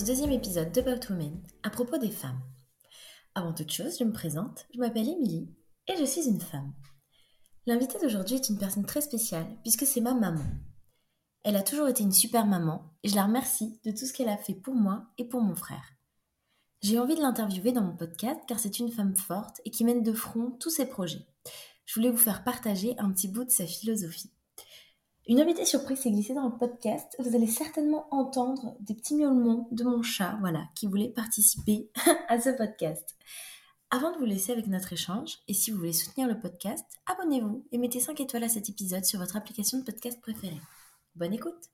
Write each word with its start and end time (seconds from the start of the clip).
ce 0.00 0.06
deuxième 0.06 0.32
épisode 0.32 0.72
de 0.72 0.80
About 0.80 1.10
Women 1.10 1.42
à 1.62 1.68
propos 1.68 1.98
des 1.98 2.10
femmes. 2.10 2.40
Avant 3.34 3.52
toute 3.52 3.70
chose, 3.70 3.98
je 3.98 4.04
me 4.04 4.14
présente, 4.14 4.66
je 4.72 4.78
m'appelle 4.78 5.10
Émilie 5.10 5.54
et 5.88 5.96
je 5.98 6.04
suis 6.06 6.26
une 6.26 6.40
femme. 6.40 6.72
L'invitée 7.66 7.98
d'aujourd'hui 8.00 8.36
est 8.36 8.48
une 8.48 8.56
personne 8.56 8.86
très 8.86 9.02
spéciale 9.02 9.46
puisque 9.60 9.84
c'est 9.84 10.00
ma 10.00 10.14
maman. 10.14 10.44
Elle 11.42 11.54
a 11.54 11.62
toujours 11.62 11.86
été 11.86 12.02
une 12.02 12.12
super 12.12 12.46
maman 12.46 12.94
et 13.02 13.10
je 13.10 13.14
la 13.14 13.26
remercie 13.26 13.78
de 13.84 13.90
tout 13.90 14.06
ce 14.06 14.14
qu'elle 14.14 14.30
a 14.30 14.38
fait 14.38 14.54
pour 14.54 14.74
moi 14.74 15.04
et 15.18 15.28
pour 15.28 15.42
mon 15.42 15.54
frère. 15.54 15.92
J'ai 16.80 16.98
envie 16.98 17.14
de 17.14 17.20
l'interviewer 17.20 17.72
dans 17.72 17.82
mon 17.82 17.94
podcast 17.94 18.40
car 18.48 18.58
c'est 18.58 18.78
une 18.78 18.92
femme 18.92 19.16
forte 19.16 19.60
et 19.66 19.70
qui 19.70 19.84
mène 19.84 20.02
de 20.02 20.14
front 20.14 20.52
tous 20.52 20.70
ses 20.70 20.86
projets. 20.86 21.26
Je 21.84 21.94
voulais 21.96 22.10
vous 22.10 22.16
faire 22.16 22.42
partager 22.42 22.94
un 22.96 23.12
petit 23.12 23.28
bout 23.28 23.44
de 23.44 23.50
sa 23.50 23.66
philosophie. 23.66 24.32
Une 25.30 25.40
invitée 25.40 25.64
surprise 25.64 26.00
s'est 26.00 26.10
glissée 26.10 26.34
dans 26.34 26.48
le 26.48 26.58
podcast. 26.58 27.14
Vous 27.20 27.36
allez 27.36 27.46
certainement 27.46 28.08
entendre 28.10 28.74
des 28.80 28.94
petits 28.94 29.14
miaulements 29.14 29.68
de 29.70 29.84
mon 29.84 30.02
chat, 30.02 30.36
voilà, 30.40 30.64
qui 30.74 30.88
voulait 30.88 31.10
participer 31.10 31.88
à 32.28 32.40
ce 32.40 32.50
podcast. 32.50 33.16
Avant 33.92 34.10
de 34.10 34.18
vous 34.18 34.24
laisser 34.24 34.50
avec 34.50 34.66
notre 34.66 34.92
échange, 34.92 35.38
et 35.46 35.54
si 35.54 35.70
vous 35.70 35.78
voulez 35.78 35.92
soutenir 35.92 36.26
le 36.26 36.40
podcast, 36.40 36.84
abonnez-vous 37.06 37.64
et 37.70 37.78
mettez 37.78 38.00
5 38.00 38.18
étoiles 38.18 38.42
à 38.42 38.48
cet 38.48 38.70
épisode 38.70 39.04
sur 39.04 39.20
votre 39.20 39.36
application 39.36 39.78
de 39.78 39.84
podcast 39.84 40.20
préférée. 40.20 40.60
Bonne 41.14 41.32
écoute 41.32 41.70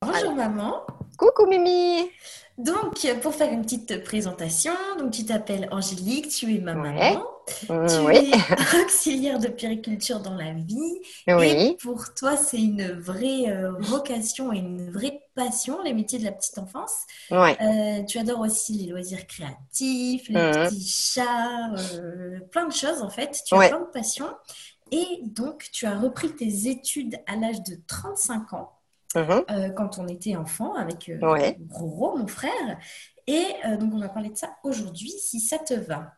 Bonjour 0.00 0.34
maman 0.34 0.84
Coucou 1.18 1.46
Mimi 1.46 2.10
Donc, 2.58 3.06
pour 3.22 3.34
faire 3.34 3.52
une 3.52 3.62
petite 3.62 4.02
présentation, 4.04 4.72
donc 4.98 5.12
tu 5.12 5.24
t'appelles 5.24 5.68
Angélique, 5.70 6.28
tu 6.28 6.54
es 6.54 6.58
ma 6.60 6.74
maman. 6.74 7.22
Mm, 7.68 7.86
tu 7.88 7.98
oui. 8.06 8.30
es 8.32 8.82
auxiliaire 8.84 9.38
de 9.38 9.48
périculture 9.48 10.20
dans 10.20 10.34
la 10.34 10.52
vie. 10.52 11.00
Et 11.26 11.34
Oui. 11.34 11.76
pour 11.82 12.14
toi, 12.14 12.36
c'est 12.36 12.58
une 12.60 12.92
vraie 13.00 13.48
euh, 13.48 13.72
vocation 13.80 14.52
et 14.52 14.58
une 14.58 14.90
vraie 14.90 15.20
passion, 15.34 15.82
les 15.82 15.92
métiers 15.92 16.18
de 16.18 16.24
la 16.24 16.32
petite 16.32 16.58
enfance. 16.58 16.92
Ouais. 17.30 17.56
Euh, 17.60 18.04
tu 18.04 18.18
adores 18.18 18.40
aussi 18.40 18.74
les 18.74 18.86
loisirs 18.92 19.26
créatifs, 19.26 20.28
les 20.28 20.40
Mhm. 20.40 20.68
petits 20.68 20.88
chats, 20.88 21.72
euh, 21.94 22.38
plein 22.52 22.66
de 22.66 22.72
choses 22.72 23.02
en 23.02 23.10
fait. 23.10 23.42
Tu 23.46 23.54
as 23.54 23.68
plein 23.68 23.80
de 23.80 23.90
passions. 23.92 24.30
Et 24.92 25.20
donc, 25.22 25.68
tu 25.72 25.86
as 25.86 25.98
repris 25.98 26.30
tes 26.34 26.68
études 26.68 27.16
à 27.26 27.36
l'âge 27.36 27.62
de 27.62 27.76
35 27.86 28.52
ans, 28.52 28.70
Mhm. 29.14 29.44
euh, 29.50 29.70
quand 29.70 29.98
on 29.98 30.08
était 30.08 30.36
enfant, 30.36 30.74
avec 30.74 31.08
euh, 31.08 31.18
Ouais. 31.22 31.56
Roro, 31.70 32.16
mon 32.16 32.26
frère. 32.26 32.78
Et 33.26 33.44
euh, 33.66 33.76
donc, 33.76 33.92
on 33.94 33.98
va 33.98 34.08
parler 34.08 34.30
de 34.30 34.36
ça 34.36 34.56
aujourd'hui, 34.64 35.10
si 35.10 35.40
ça 35.40 35.58
te 35.58 35.74
va. 35.74 36.12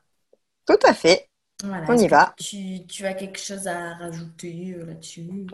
Tout 0.66 0.78
à 0.84 0.94
fait. 0.94 1.28
Voilà. 1.62 1.86
On 1.88 1.96
y 1.98 2.08
va. 2.08 2.34
Tu, 2.36 2.86
tu 2.86 3.06
as 3.06 3.14
quelque 3.14 3.38
chose 3.38 3.66
à 3.68 3.94
rajouter 3.94 4.74
là-dessus? 4.86 5.46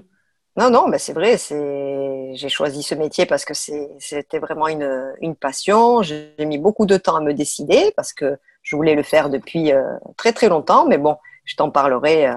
Non, 0.56 0.68
non, 0.70 0.88
mais 0.88 0.98
c'est 0.98 1.12
vrai, 1.12 1.36
j'ai 1.38 2.48
choisi 2.48 2.82
ce 2.82 2.94
métier 2.94 3.24
parce 3.24 3.44
que 3.44 3.54
c'était 3.54 4.38
vraiment 4.38 4.68
une, 4.68 5.14
une 5.20 5.36
passion. 5.36 6.02
J'ai 6.02 6.34
mis 6.40 6.58
beaucoup 6.58 6.86
de 6.86 6.96
temps 6.96 7.16
à 7.16 7.20
me 7.20 7.32
décider 7.32 7.92
parce 7.96 8.12
que 8.12 8.36
je 8.62 8.76
voulais 8.76 8.94
le 8.94 9.02
faire 9.02 9.30
depuis 9.30 9.70
très 10.16 10.32
très 10.32 10.48
longtemps, 10.48 10.86
mais 10.86 10.98
bon, 10.98 11.16
je 11.44 11.54
t'en 11.56 11.70
parlerai, 11.70 12.30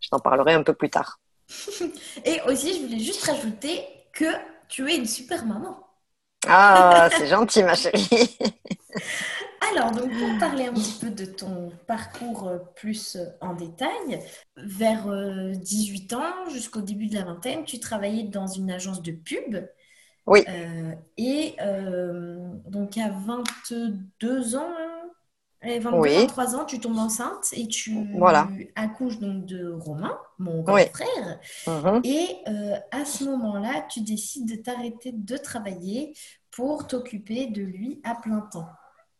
je 0.00 0.08
t'en 0.08 0.18
parlerai 0.18 0.52
un 0.54 0.62
peu 0.62 0.74
plus 0.74 0.90
tard. 0.90 1.20
Et 2.24 2.40
aussi, 2.46 2.74
je 2.74 2.86
voulais 2.86 2.98
juste 3.00 3.24
rajouter 3.24 3.84
que 4.20 4.26
tu 4.68 4.90
es 4.90 4.96
une 4.96 5.06
super 5.06 5.46
maman. 5.46 5.78
Ah, 6.46 7.08
c'est 7.16 7.26
gentil, 7.26 7.62
ma 7.62 7.74
chérie. 7.74 8.38
Alors, 9.72 9.92
donc, 9.92 10.10
pour 10.10 10.38
parler 10.38 10.66
un 10.66 10.74
petit 10.74 10.98
peu 11.00 11.10
de 11.10 11.24
ton 11.24 11.70
parcours 11.86 12.48
euh, 12.48 12.58
plus 12.76 13.16
euh, 13.16 13.24
en 13.40 13.54
détail, 13.54 14.20
vers 14.56 15.08
euh, 15.08 15.52
18 15.54 16.12
ans 16.14 16.48
jusqu'au 16.50 16.80
début 16.80 17.06
de 17.06 17.14
la 17.14 17.24
vingtaine, 17.24 17.64
tu 17.64 17.78
travaillais 17.78 18.24
dans 18.24 18.46
une 18.46 18.70
agence 18.70 19.02
de 19.02 19.12
pub. 19.12 19.56
Oui. 20.26 20.44
Euh, 20.48 20.92
et 21.16 21.54
euh, 21.62 22.36
donc, 22.66 22.98
à 22.98 23.10
22 23.10 24.56
ans, 24.56 24.74
et 25.62 25.78
22, 25.78 25.98
Oui. 25.98 26.14
23 26.14 26.56
ans, 26.56 26.64
tu 26.64 26.78
tombes 26.80 26.98
enceinte 26.98 27.48
et 27.52 27.66
tu 27.68 27.94
Voilà. 28.16 28.48
accouches 28.76 29.18
donc 29.18 29.44
de 29.46 29.70
Romain, 29.72 30.16
mon 30.38 30.62
grand 30.62 30.74
Oui. 30.74 30.82
frère. 30.92 31.38
Mhm. 31.66 32.00
Et 32.04 32.36
euh, 32.48 32.76
à 32.92 33.04
ce 33.04 33.24
moment-là, 33.24 33.86
tu 33.90 34.00
décides 34.00 34.48
de 34.48 34.56
t'arrêter 34.56 35.12
de 35.12 35.36
travailler 35.36 36.14
pour 36.50 36.86
t'occuper 36.86 37.46
de 37.48 37.62
lui 37.62 38.00
à 38.04 38.14
plein 38.14 38.40
temps. 38.52 38.68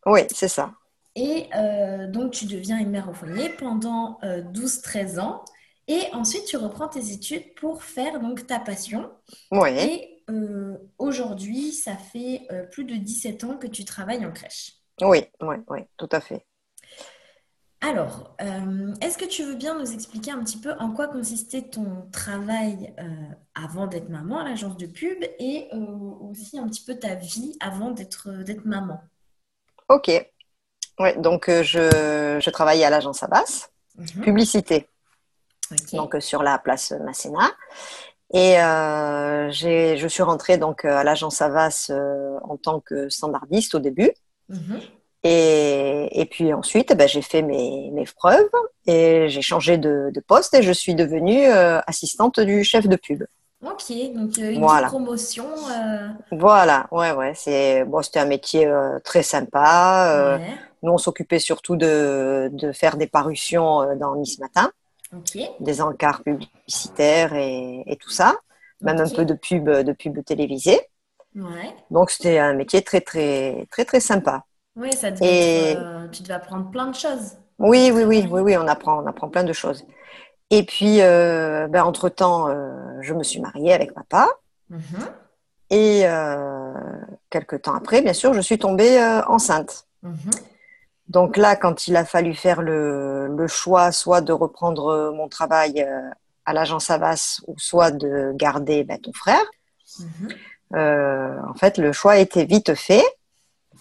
Oui, 0.07 0.21
c'est 0.33 0.49
ça. 0.49 0.73
Et 1.17 1.49
euh, 1.57 2.07
donc, 2.11 2.33
tu 2.33 2.47
deviens 2.47 2.79
une 2.79 2.91
mère 2.91 3.09
au 3.09 3.13
foyer 3.13 3.51
pendant 3.51 4.19
euh, 4.25 4.43
12-13 4.43 5.19
ans. 5.21 5.45
Et 5.89 6.01
ensuite, 6.13 6.45
tu 6.45 6.57
reprends 6.57 6.89
tes 6.89 7.11
études 7.13 7.55
pour 7.57 7.83
faire 7.83 8.21
donc 8.21 8.47
ta 8.47 8.61
passion. 8.61 9.11
Oui, 9.51 9.71
Et 9.77 10.23
euh, 10.31 10.79
aujourd'hui, 10.99 11.73
ça 11.73 11.97
fait 11.97 12.47
plus 12.71 12.85
de 12.85 12.95
17 12.95 13.45
ans 13.45 13.57
que 13.59 13.67
tu 13.67 13.85
travailles 13.85 14.25
en 14.25 14.31
crèche. 14.33 14.75
Oui, 15.03 15.25
oui, 15.41 15.57
oui, 15.69 15.81
tout 15.97 16.09
à 16.13 16.21
fait. 16.21 16.47
Alors, 17.83 18.37
euh, 18.43 18.95
est-ce 19.01 19.17
que 19.17 19.25
tu 19.25 19.43
veux 19.43 19.55
bien 19.55 19.79
nous 19.79 19.93
expliquer 19.93 20.33
un 20.33 20.45
petit 20.45 20.59
peu 20.59 20.73
en 20.79 20.91
quoi 20.93 21.09
consistait 21.09 21.63
ton 21.63 22.07
travail 22.13 22.95
euh, 22.99 23.05
avant 23.55 23.87
d'être 23.87 24.11
maman 24.11 24.41
à 24.41 24.45
l'agence 24.45 24.77
de 24.77 24.87
pub 24.87 25.23
et 25.39 25.69
euh, 25.73 25.79
aussi 25.79 26.59
un 26.59 26.69
petit 26.69 26.85
peu 26.85 26.95
ta 26.99 27.15
vie 27.15 27.57
avant 27.59 27.91
d'être 27.91 28.31
d'être 28.45 28.67
maman? 28.67 29.01
Ok. 29.89 30.11
Ouais, 30.99 31.17
donc 31.17 31.47
je, 31.49 32.39
je 32.39 32.51
travaillais 32.51 32.85
à 32.85 32.91
l'agence 32.91 33.23
Abbas, 33.23 33.71
Mhm. 33.97 34.23
publicité. 34.23 34.87
Donc 35.95 36.17
sur 36.21 36.43
la 36.43 36.59
place 36.59 36.93
Masséna. 37.05 37.51
Et 38.35 38.57
je 39.53 40.07
suis 40.09 40.23
rentrée 40.23 40.59
donc 40.59 40.85
à 40.85 41.03
l'agence 41.03 41.41
Avas 41.41 41.91
en 42.43 42.57
tant 42.59 42.81
que 42.81 43.09
standardiste 43.09 43.75
au 43.75 43.79
début. 43.79 44.11
Mhm. 44.51 44.81
Et, 45.23 46.09
et 46.21 46.25
puis 46.27 46.53
ensuite, 46.55 46.97
ben, 46.97 47.07
j'ai 47.07 47.21
fait 47.23 47.43
mes, 47.43 47.91
mes 47.93 48.05
preuves 48.05 48.49
et 48.87 49.29
j'ai 49.29 49.43
changé 49.43 49.77
de, 49.77 50.11
de 50.15 50.21
poste 50.21 50.55
et 50.55 50.63
je 50.63 50.73
suis 50.73 50.95
devenue 50.95 51.45
euh, 51.47 51.79
assistante 51.87 52.41
du 52.41 52.65
chef 52.65 52.87
de 52.89 52.97
pub. 52.97 53.25
Ok, 53.63 53.93
donc 54.15 54.39
euh, 54.39 54.51
une 54.53 54.61
Voilà. 54.61 54.87
promotion. 54.89 55.45
euh, 55.71 56.09
Voilà, 56.33 56.89
ouais, 56.91 57.13
ouais, 57.13 57.33
c'est 57.35 57.85
bon, 57.85 58.01
c'était 58.03 58.21
un 58.21 58.25
métier 58.27 58.67
très 59.05 59.23
sympa. 59.23 60.39
Ouais. 60.39 60.55
Nous, 60.83 60.93
on 60.93 60.99
s'occupait 60.99 61.39
surtout 61.39 61.77
de, 61.77 62.49
de 62.53 62.73
faire 62.73 62.97
des 62.97 63.07
parutions 63.07 63.95
dans 63.97 64.17
Nice 64.17 64.39
Matin. 64.39 64.73
Des 65.61 65.83
encarts 65.83 66.23
publicitaires 66.23 67.35
et, 67.35 67.83
et 67.87 67.97
tout 67.97 68.09
ça, 68.11 68.37
même 68.81 68.99
Ok. 69.01 69.07
un 69.09 69.11
peu 69.11 69.25
de 69.27 69.35
pub, 69.35 69.69
de 69.69 69.93
pub 69.93 70.25
télévisée. 70.25 70.81
Ouais. 71.37 71.75
Donc 71.91 72.11
c'était 72.11 72.39
un 72.39 72.55
métier 72.55 72.83
très 72.83 73.01
très 73.01 73.67
très 73.71 73.85
très 73.85 74.01
sympa. 74.01 74.45
Oui, 74.77 74.93
ça 74.93 75.11
devait 75.11 75.27
Et- 75.27 75.71
être, 75.73 75.81
euh, 75.83 76.09
tu 76.09 76.23
devais 76.23 76.35
apprendre 76.35 76.71
plein 76.71 76.87
de 76.87 76.95
choses. 76.95 77.37
Oui 77.59 77.91
oui 77.95 78.05
oui 78.05 78.27
oui 78.31 78.41
oui, 78.41 78.57
on 78.57 78.67
apprend 78.67 79.03
on 79.03 79.07
apprend 79.07 79.29
plein 79.29 79.45
de 79.45 79.53
choses. 79.53 79.85
Et 80.51 80.65
puis 80.65 81.01
euh, 81.03 81.69
ben, 81.69 81.85
entre 81.85 82.09
temps, 82.09 82.49
je 83.01 83.15
me 83.15 83.23
suis 83.23 83.41
mariée 83.41 83.73
avec 83.73 83.93
papa 83.95 84.29
Mhm. 84.71 85.07
et 85.71 86.03
euh, 86.07 86.73
quelques 87.29 87.63
temps 87.63 87.75
après, 87.75 88.03
bien 88.03 88.13
sûr, 88.13 88.35
je 88.35 88.41
suis 88.41 88.59
tombée 88.59 89.01
euh, 89.01 89.23
enceinte. 89.27 89.87
Mhm. 90.03 90.31
Donc 91.09 91.37
là, 91.37 91.57
quand 91.57 91.87
il 91.89 91.97
a 91.97 92.05
fallu 92.05 92.35
faire 92.35 92.63
le, 92.63 93.27
le 93.29 93.47
choix, 93.49 93.91
soit 93.93 94.21
de 94.21 94.33
reprendre 94.33 95.13
mon 95.13 95.29
travail 95.29 95.83
euh, 95.83 96.09
à 96.45 96.53
l'agence 96.53 96.89
Avas, 96.91 97.41
ou 97.49 97.55
soit 97.59 97.91
de 97.91 98.33
garder 98.35 98.83
ben, 98.85 98.99
ton 99.01 99.13
frère, 99.13 99.45
Mhm. 99.99 100.29
Euh, 100.31 100.35
en 100.75 101.55
fait, 101.55 101.79
le 101.79 101.93
choix 101.93 102.19
était 102.19 102.45
vite 102.45 102.75
fait. 102.75 103.05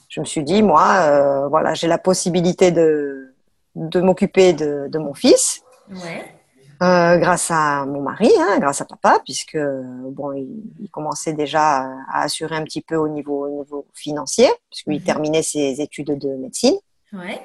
Je 0.08 0.20
me 0.22 0.26
suis 0.26 0.44
dit, 0.44 0.64
moi, 0.64 0.88
euh, 1.04 1.48
voilà, 1.48 1.74
j'ai 1.76 1.88
la 1.88 1.98
possibilité 2.00 2.72
de, 2.72 3.34
de 3.76 4.02
m'occuper 4.02 4.54
de, 4.54 4.88
de 4.90 4.98
mon 5.00 5.14
fils 5.14 5.62
Ouais. 5.92 6.24
euh, 6.82 7.18
grâce 7.18 7.52
à 7.52 7.86
mon 7.86 8.02
mari, 8.02 8.32
hein, 8.40 8.58
grâce 8.60 8.82
à 8.82 8.86
papa, 8.86 9.20
puisque 9.24 9.58
bon, 9.58 10.32
il, 10.34 10.64
il 10.80 10.90
commençait 10.90 11.34
déjà 11.34 11.88
à 12.12 12.24
assurer 12.24 12.56
un 12.56 12.64
petit 12.64 12.82
peu 12.82 12.96
au 12.96 13.08
niveau, 13.08 13.46
au 13.46 13.50
niveau 13.50 13.86
financier, 13.94 14.50
puisqu'il 14.72 14.94
Mhm. 14.94 15.02
terminait 15.04 15.44
ses 15.44 15.80
études 15.82 16.18
de 16.18 16.30
médecine. 16.38 16.76
Ouais. 17.14 17.40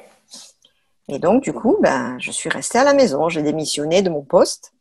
Et 1.08 1.19
donc, 1.19 1.43
du 1.43 1.52
coup, 1.52 1.76
ben, 1.82 2.17
je 2.19 2.31
suis 2.31 2.49
restée 2.49 2.79
à 2.79 2.85
la 2.85 2.94
maison. 2.94 3.29
J'ai 3.29 3.43
démissionné 3.43 4.00
de 4.00 4.08
mon 4.08 4.23
poste 4.23 4.73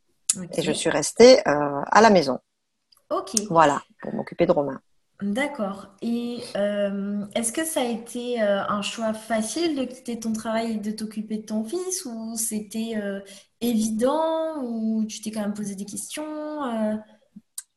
et 0.56 0.62
je 0.62 0.72
suis 0.72 0.88
restée 0.90 1.40
euh, 1.46 1.80
à 1.90 2.00
la 2.00 2.08
maison. 2.08 2.38
Ok. 3.10 3.32
Voilà, 3.48 3.82
pour 4.00 4.14
m'occuper 4.14 4.46
de 4.46 4.52
Romain. 4.52 4.80
D'accord. 5.22 5.86
Et 6.02 6.38
euh, 6.56 7.24
est-ce 7.34 7.52
que 7.52 7.64
ça 7.64 7.80
a 7.80 7.84
été 7.84 8.42
euh, 8.42 8.62
un 8.68 8.82
choix 8.82 9.14
facile 9.14 9.76
de 9.76 9.84
quitter 9.84 10.18
ton 10.18 10.32
travail 10.32 10.72
et 10.72 10.76
de 10.76 10.90
t'occuper 10.90 11.38
de 11.38 11.46
ton 11.46 11.64
fils 11.64 12.04
ou 12.04 12.36
c'était 12.36 12.94
euh, 12.96 13.20
évident 13.60 14.60
ou 14.62 15.04
tu 15.06 15.20
t'es 15.20 15.30
quand 15.30 15.40
même 15.40 15.54
posé 15.54 15.76
des 15.76 15.84
questions 15.86 16.24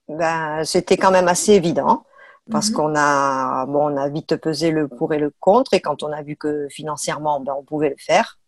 Ben, 0.07 0.63
c'était 0.63 0.97
quand 0.97 1.11
même 1.11 1.27
assez 1.27 1.53
évident 1.53 2.05
parce 2.49 2.69
Mhm. 2.69 2.75
qu'on 2.75 2.95
a, 2.95 3.65
bon, 3.65 3.93
on 3.93 3.97
a 3.97 4.09
vite 4.09 4.37
pesé 4.37 4.71
le 4.71 4.87
pour 4.87 5.13
et 5.13 5.19
le 5.19 5.33
contre 5.39 5.73
et 5.73 5.81
quand 5.81 6.01
on 6.03 6.11
a 6.11 6.23
vu 6.23 6.35
que 6.37 6.67
financièrement, 6.69 7.39
ben, 7.41 7.53
on 7.57 7.63
pouvait 7.63 7.89
le 7.89 7.97
faire 7.99 8.39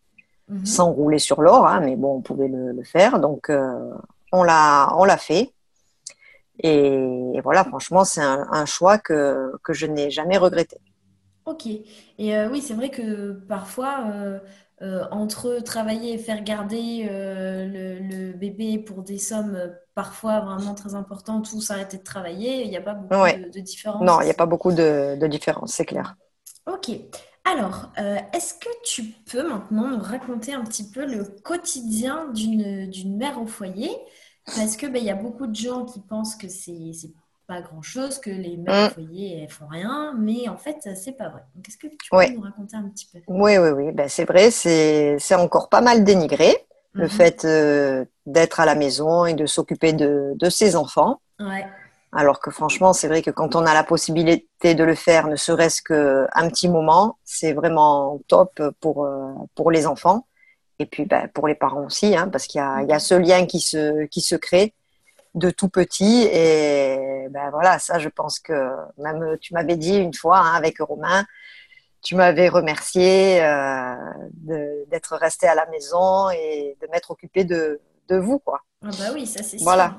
Mhm. 0.48 0.66
sans 0.66 0.92
rouler 0.92 1.20
sur 1.20 1.42
l'or, 1.42 1.68
hein, 1.68 1.82
mais 1.82 1.96
bon, 1.96 2.18
on 2.18 2.22
pouvait 2.22 2.48
le, 2.48 2.72
le 2.74 2.84
faire, 2.84 3.20
donc 3.20 3.52
on 4.32 4.44
l'a, 4.44 4.94
on 4.98 5.06
l'a 5.06 5.18
fait. 5.18 5.54
Et, 6.60 6.94
et 7.36 7.42
voilà, 7.42 7.64
franchement, 7.66 8.04
c'est 8.06 8.22
un, 8.22 8.48
un 8.52 8.66
choix 8.66 8.98
que, 8.98 9.52
que 9.64 9.74
je 9.74 9.86
n'ai 9.88 10.12
jamais 10.12 10.38
regretté. 10.38 10.78
Ok. 11.46 11.66
Et 11.66 12.36
euh, 12.38 12.50
oui, 12.52 12.62
c'est 12.62 12.74
vrai 12.76 12.90
que 12.92 13.32
parfois, 13.48 14.08
euh, 14.12 14.40
euh, 14.82 15.06
entre 15.12 15.60
travailler 15.64 16.14
et 16.14 16.18
faire 16.18 16.44
garder 16.44 17.06
le, 17.10 18.00
le 18.00 18.34
bébé 18.34 18.78
pour 18.80 19.02
des 19.04 19.18
sommes 19.18 19.76
parfois 19.96 20.42
vraiment 20.42 20.76
très 20.76 20.94
importantes 20.96 21.52
ou 21.54 21.62
s'arrêter 21.62 21.98
de 21.98 22.04
travailler, 22.04 22.64
il 22.64 22.70
n'y 22.70 22.78
a 22.78 22.82
pas 22.82 22.94
beaucoup 22.94 23.24
Ouais. 23.24 23.40
de, 23.40 23.50
de 23.50 23.60
différence. 23.60 24.12
Non, 24.12 24.22
il 24.22 24.26
n'y 24.26 24.32
a 24.32 24.36
pas 24.36 24.46
beaucoup 24.48 24.72
de, 24.74 25.18
de 25.20 25.28
différence, 25.28 25.74
c'est 25.74 25.86
clair. 25.86 26.16
Ok. 26.68 26.92
Alors, 27.46 27.92
est-ce 28.34 28.54
que 28.56 28.70
tu 28.86 29.04
peux 29.26 29.48
maintenant 29.48 29.88
nous 29.88 30.00
raconter 30.00 30.54
un 30.54 30.64
petit 30.64 30.90
peu 30.92 31.06
le 31.06 31.24
quotidien 31.44 32.28
d'une 32.34 32.88
d'une 32.90 33.18
mère 33.18 33.42
au 33.42 33.48
foyer? 33.48 33.90
Parce 34.56 34.78
que 34.78 34.88
ben, 34.88 35.04
y 35.04 35.10
a 35.10 35.16
beaucoup 35.16 35.48
de 35.48 35.56
gens 35.56 35.86
qui 35.86 36.00
pensent 36.00 36.36
que 36.36 36.48
c'est 36.48 36.92
pas 37.48 37.62
grand-chose, 37.62 38.20
que 38.20 38.30
les 38.30 38.58
mères 38.58 38.74
au 38.74 38.86
Mm. 38.86 38.94
foyer 38.94 39.40
elles 39.44 39.50
font 39.50 39.68
rien, 39.68 40.14
mais 40.18 40.48
en 40.50 40.58
fait 40.58 40.78
c'est 40.96 41.14
pas 41.14 41.30
vrai. 41.30 41.44
Donc, 41.56 41.68
est-ce 41.68 41.78
que 41.78 41.88
tu 41.88 41.98
peux 42.12 42.28
nous 42.34 42.42
raconter 42.42 42.76
un 42.76 42.90
petit 42.90 43.08
peu? 43.12 43.20
Oui, 43.28 43.58
oui, 43.58 43.70
oui. 43.70 43.92
Ben, 43.92 44.08
c'est 44.10 44.26
vrai, 44.26 44.52
c'est, 44.52 45.18
encore 45.36 45.70
pas 45.70 45.82
mal 45.82 46.04
dénigré, 46.04 46.56
le 46.94 47.06
Mhm. 47.06 47.10
fait 47.10 47.46
euh, 47.46 48.06
d'être 48.26 48.60
à 48.60 48.66
la 48.66 48.76
maison 48.76 49.26
et 49.26 49.34
de 49.34 49.46
s'occuper 49.46 49.94
de, 49.94 50.34
de 50.36 50.50
ses 50.50 50.76
enfants. 50.76 51.22
Ouais. 51.40 51.66
Alors 52.12 52.40
que 52.40 52.50
franchement, 52.50 52.92
c'est 52.94 53.08
vrai 53.08 53.22
que 53.22 53.30
quand 53.32 53.56
on 53.56 53.66
a 53.66 53.74
la 53.74 53.84
possibilité 53.84 54.74
de 54.74 54.84
le 54.84 54.96
faire, 54.96 55.28
ne 55.28 55.36
serait-ce 55.36 55.82
qu'un 55.84 56.50
petit 56.50 56.68
moment, 56.68 57.20
c'est 57.24 57.54
vraiment 57.54 58.20
top 58.28 58.60
pour, 58.82 59.06
euh, 59.06 59.32
pour 59.56 59.70
les 59.72 59.86
enfants. 59.86 60.26
Et 60.80 60.86
puis 60.86 61.06
ben, 61.06 61.28
pour 61.34 61.48
les 61.48 61.56
parents 61.56 61.86
aussi, 61.86 62.16
hein, 62.16 62.30
parce 62.30 62.48
qu'il 62.48 62.60
y 62.60 62.64
a, 62.64 62.82
il 62.82 62.90
y 62.90 62.94
a 62.94 63.00
ce 63.00 63.14
lien 63.14 63.46
qui 63.46 63.60
se, 63.60 64.06
qui 64.06 64.22
se 64.22 64.36
crée 64.36 64.74
de 65.36 65.50
tout 65.50 65.70
petit. 65.70 66.28
Et 66.32 67.28
ben 67.30 67.50
voilà, 67.52 67.80
ça, 67.80 68.00
je 68.00 68.10
pense 68.10 68.40
que 68.40 68.72
même 68.98 69.38
tu 69.40 69.54
m'avais 69.54 69.76
dit 69.76 69.98
une 69.98 70.14
fois 70.14 70.40
hein, 70.40 70.54
avec 70.54 70.80
Romain, 70.80 71.26
tu 72.02 72.16
m'avais 72.16 72.48
remercié 72.48 73.44
euh, 73.44 73.94
d'être 74.88 75.18
resté 75.18 75.48
à 75.48 75.56
la 75.56 75.66
maison 75.68 76.30
et 76.30 76.78
de 76.82 76.88
m'être 76.92 77.12
occupé 77.12 77.44
de, 77.44 77.82
de 78.08 78.16
vous, 78.18 78.40
quoi. 78.40 78.62
Ah 78.84 78.90
bah 78.98 79.10
oui, 79.14 79.28
ça 79.28 79.44
c'est 79.44 79.58
sûr. 79.58 79.66
Voilà. 79.66 79.98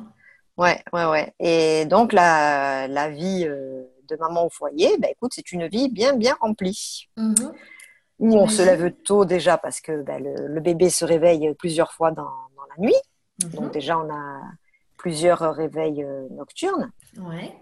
Ouais, 0.56 0.82
ouais, 0.92 1.04
ouais. 1.04 1.34
Et 1.38 1.84
donc, 1.86 2.12
la, 2.12 2.88
la 2.88 3.10
vie 3.10 3.44
euh, 3.46 3.82
de 4.08 4.16
maman 4.16 4.46
au 4.46 4.50
foyer, 4.50 4.96
ben, 4.98 5.10
écoute, 5.10 5.32
c'est 5.34 5.52
une 5.52 5.66
vie 5.68 5.88
bien, 5.88 6.14
bien 6.14 6.36
remplie. 6.40 7.08
Mhm. 7.16 7.52
Où 8.20 8.36
on 8.36 8.46
se 8.46 8.62
lève 8.62 8.92
tôt 9.04 9.24
déjà 9.24 9.58
parce 9.58 9.80
que 9.80 10.02
ben, 10.02 10.22
le, 10.22 10.46
le 10.46 10.60
bébé 10.60 10.90
se 10.90 11.04
réveille 11.04 11.52
plusieurs 11.54 11.92
fois 11.92 12.10
dans, 12.12 12.22
dans 12.24 12.64
la 12.76 12.76
nuit. 12.78 12.94
Donc, 13.40 13.64
Mhm. 13.64 13.70
déjà, 13.72 13.98
on 13.98 14.08
a 14.14 14.40
plusieurs 14.98 15.40
réveils 15.54 16.04
euh, 16.04 16.28
nocturnes. 16.30 16.90
Ouais. 17.18 17.52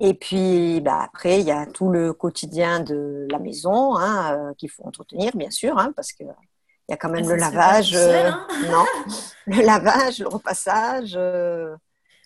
Et 0.00 0.14
puis, 0.14 0.80
ben, 0.80 0.98
après, 1.00 1.40
il 1.40 1.46
y 1.46 1.50
a 1.50 1.66
tout 1.66 1.90
le 1.90 2.12
quotidien 2.14 2.80
de 2.80 3.26
la 3.30 3.38
maison 3.38 3.96
hein, 3.96 4.32
euh, 4.50 4.54
qu'il 4.54 4.70
faut 4.70 4.84
entretenir, 4.86 5.32
bien 5.36 5.50
sûr, 5.50 5.78
hein, 5.78 5.92
parce 5.94 6.12
que 6.12 6.22
il 6.24 6.92
y 6.92 6.94
a 6.94 6.96
quand 6.96 7.10
même 7.10 7.24
Ah, 7.26 7.34
le 7.34 7.36
lavage. 7.36 7.94
euh, 7.94 8.30
hein. 8.30 8.46
non, 8.70 8.84
le 9.46 9.62
lavage, 9.66 10.20
le 10.20 10.28
repassage. 10.28 11.12
euh, 11.16 11.76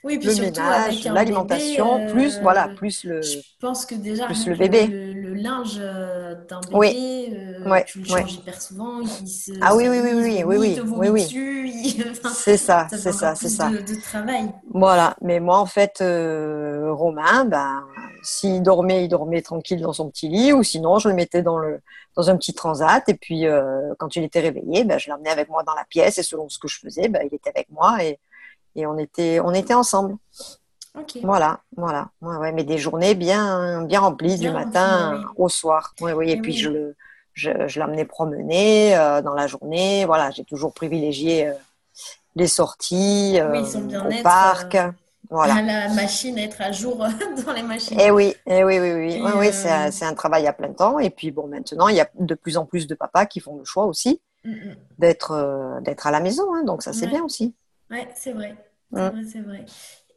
Oui, 0.05 0.19
puis 0.19 0.29
le 0.29 0.35
surtout 0.35 0.61
ménage, 0.61 1.05
l'alimentation, 1.05 2.07
plus 2.09 2.37
euh, 2.37 2.41
voilà, 2.43 2.69
plus 2.69 3.05
le 3.05 3.23
Je 3.23 3.39
pense 3.61 3.87
que 3.87 3.95
déjà, 3.95 4.27
plus 4.27 4.47
le 4.49 4.57
bébé. 4.57 4.87
le, 4.89 5.13
le 5.13 5.35
linge 5.35 5.77
euh, 5.79 6.35
d'un 6.49 6.61
Oui, 6.73 6.93
bébé, 6.93 7.37
euh, 7.39 7.71
ouais, 7.71 7.85
tu 7.85 8.01
le 8.01 8.13
ouais. 8.13 8.21
changes 8.23 8.35
hyper 8.35 8.61
souvent, 8.61 9.01
il 9.01 9.29
se 9.29 9.53
Ah 9.61 9.77
oui, 9.77 9.89
oui, 9.89 10.01
oui, 10.03 10.13
oui, 10.15 10.43
oui, 10.45 10.81
oui, 10.85 11.09
oui, 11.09 11.09
oui. 11.11 12.05
enfin, 12.11 12.31
C'est 12.31 12.57
ça, 12.57 12.89
c'est 12.91 13.13
ça, 13.13 13.35
c'est 13.37 13.49
ça. 13.49 13.69
de, 13.71 13.79
de 13.79 14.01
travail. 14.01 14.53
Voilà. 14.75 15.17
Mais 15.21 15.39
moi, 15.41 15.59
en 15.59 15.67
fait, 15.67 16.01
euh, 16.01 16.93
Romain, 16.93 17.45
ben, 17.45 17.85
s'il 18.25 18.63
dormait, 18.63 19.05
il 19.05 19.09
dormait 19.09 19.43
tranquille 19.43 19.81
dans 19.81 19.93
son 19.93 20.09
petit 20.11 20.29
lit, 20.29 20.53
ou 20.53 20.63
sinon, 20.63 20.99
je 20.99 21.09
le 21.09 21.15
mettais 21.15 21.43
dans 21.43 21.59
le 21.59 21.81
dans 22.17 22.29
un 22.29 22.37
petit 22.37 22.53
transat. 22.55 23.09
Et 23.09 23.15
puis, 23.15 23.47
euh, 23.47 23.95
quand 23.99 24.17
il 24.17 24.25
était 24.25 24.41
réveillé, 24.41 24.85
ben, 24.85 24.99
je 24.99 25.09
l'emmenais 25.11 25.31
avec 25.31 25.49
moi 25.49 25.63
dans 25.63 25.75
la 25.75 25.85
pièce. 25.85 26.19
Et 26.19 26.23
selon 26.23 26.49
ce 26.49 26.59
que 26.59 26.69
je 26.69 26.79
faisais, 26.81 27.09
ben, 27.09 27.23
il 27.31 27.35
était 27.35 27.51
avec 27.51 27.71
moi 27.71 28.03
et 28.05 28.19
et 28.77 28.87
on 28.87 28.99
était 28.99 29.41
on 29.41 29.53
était 29.55 29.75
ensemble. 29.75 30.17
Voilà, 31.23 31.61
voilà. 31.77 32.11
Ouais, 32.21 32.37
ouais, 32.37 32.53
mais 32.53 32.65
des 32.65 32.79
journées 32.79 33.15
bien, 33.15 33.83
bien 33.85 34.01
remplies 34.01 34.39
du 34.39 34.51
bien 34.51 34.53
matin 34.53 35.15
oui. 35.17 35.25
au 35.37 35.49
soir. 35.49 35.95
Oui, 36.01 36.13
oui. 36.13 36.31
Et 36.31 36.33
Et 36.33 36.37
puis 36.37 36.53
je 36.53 36.69
oui, 36.69 36.75
le, 36.75 36.97
je, 37.33 37.51
je 37.67 37.79
l'amenais 37.81 38.05
promener 38.05 38.97
euh, 38.97 39.23
dans 39.23 39.35
la 39.35 39.47
journée. 39.47 40.05
Voilà, 40.05 40.31
j'ai 40.31 40.45
toujours 40.45 40.75
privilégié 40.75 41.49
euh, 41.49 41.53
les 42.37 42.47
sorties 42.47 43.33
oui, 43.35 43.39
euh, 43.41 43.65
son 43.65 43.89
au 43.89 44.23
parc. 44.23 44.75
euh, 44.75 44.91
Voilà. 45.31 45.55
à 45.57 45.63
la 45.63 45.89
machine, 45.89 46.37
être 46.39 46.61
à 46.61 46.73
jour 46.73 46.99
dans 47.47 47.53
les 47.53 47.63
machines. 47.63 47.99
Et 47.99 48.11
oui, 48.11 48.35
et 48.47 48.65
oui, 48.65 48.79
oui, 48.81 48.93
oui, 48.93 49.21
oui, 49.25 49.31
oui, 49.37 49.49
c'est 49.53 49.71
un, 49.71 49.91
c'est 49.91 50.05
un 50.05 50.15
travail 50.15 50.47
à 50.47 50.53
plein 50.53 50.73
temps. 50.73 50.99
Et 50.99 51.11
puis 51.11 51.31
bon, 51.31 51.47
maintenant, 51.47 51.89
il 51.89 51.97
y 51.97 52.01
a 52.01 52.09
de 52.19 52.35
plus 52.35 52.57
en 52.59 52.67
plus 52.67 52.87
de 52.87 52.95
papas 52.95 53.27
qui 53.27 53.41
font 53.41 53.57
le 53.57 53.65
choix 53.65 53.87
aussi 53.87 54.21
mm, 54.45 54.51
mm. 54.53 54.77
d'être 54.99 55.81
d'être 55.83 56.07
à 56.07 56.11
la 56.11 56.21
maison. 56.21 56.53
hein. 56.55 56.65
donc 56.65 56.83
ça, 56.83 56.93
c'est 56.93 57.07
ouais, 57.07 57.13
bien 57.13 57.25
aussi. 57.25 57.55
Ouais, 57.93 58.09
c'est 58.17 58.33
vrai, 58.33 58.57
c'est 58.93 59.07
vrai, 59.09 59.25
c'est 59.25 59.41
vrai. 59.41 59.67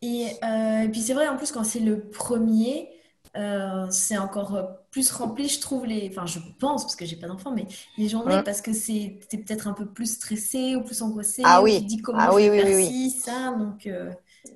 Et, 0.01 0.27
euh, 0.43 0.81
et 0.83 0.89
puis 0.89 1.01
c'est 1.01 1.13
vrai, 1.13 1.27
en 1.27 1.37
plus, 1.37 1.51
quand 1.51 1.63
c'est 1.63 1.79
le 1.79 2.09
premier, 2.09 2.91
euh, 3.37 3.87
c'est 3.91 4.17
encore 4.17 4.55
euh, 4.55 4.63
plus 4.91 5.11
rempli, 5.11 5.49
je 5.49 5.59
trouve, 5.61 5.85
les... 5.85 6.09
Enfin, 6.09 6.25
je 6.25 6.39
pense, 6.59 6.83
parce 6.83 6.95
que 6.95 7.05
j'ai 7.05 7.15
pas 7.17 7.27
d'enfant, 7.27 7.51
mais 7.53 7.67
les 7.97 8.09
journées, 8.09 8.41
parce 8.41 8.61
que 8.61 8.73
c'est 8.73 9.19
peut-être 9.29 9.67
un 9.67 9.73
peu 9.73 9.87
plus 9.91 10.15
stressé 10.15 10.75
ou 10.75 10.83
plus 10.83 11.01
angoissé, 11.01 11.43
Ah 11.43 11.61
ou 11.61 11.67
tu 11.67 11.81
oui, 11.81 11.85
dis 11.85 12.01
comment 12.01 12.29
ah 12.29 12.33
oui, 12.33 12.49
oui, 12.49 12.61
faire 12.61 12.67
oui, 12.67 12.75
oui. 12.75 12.95
ci, 12.95 13.11
ça, 13.11 13.51
donc 13.57 13.87
euh, 13.87 14.11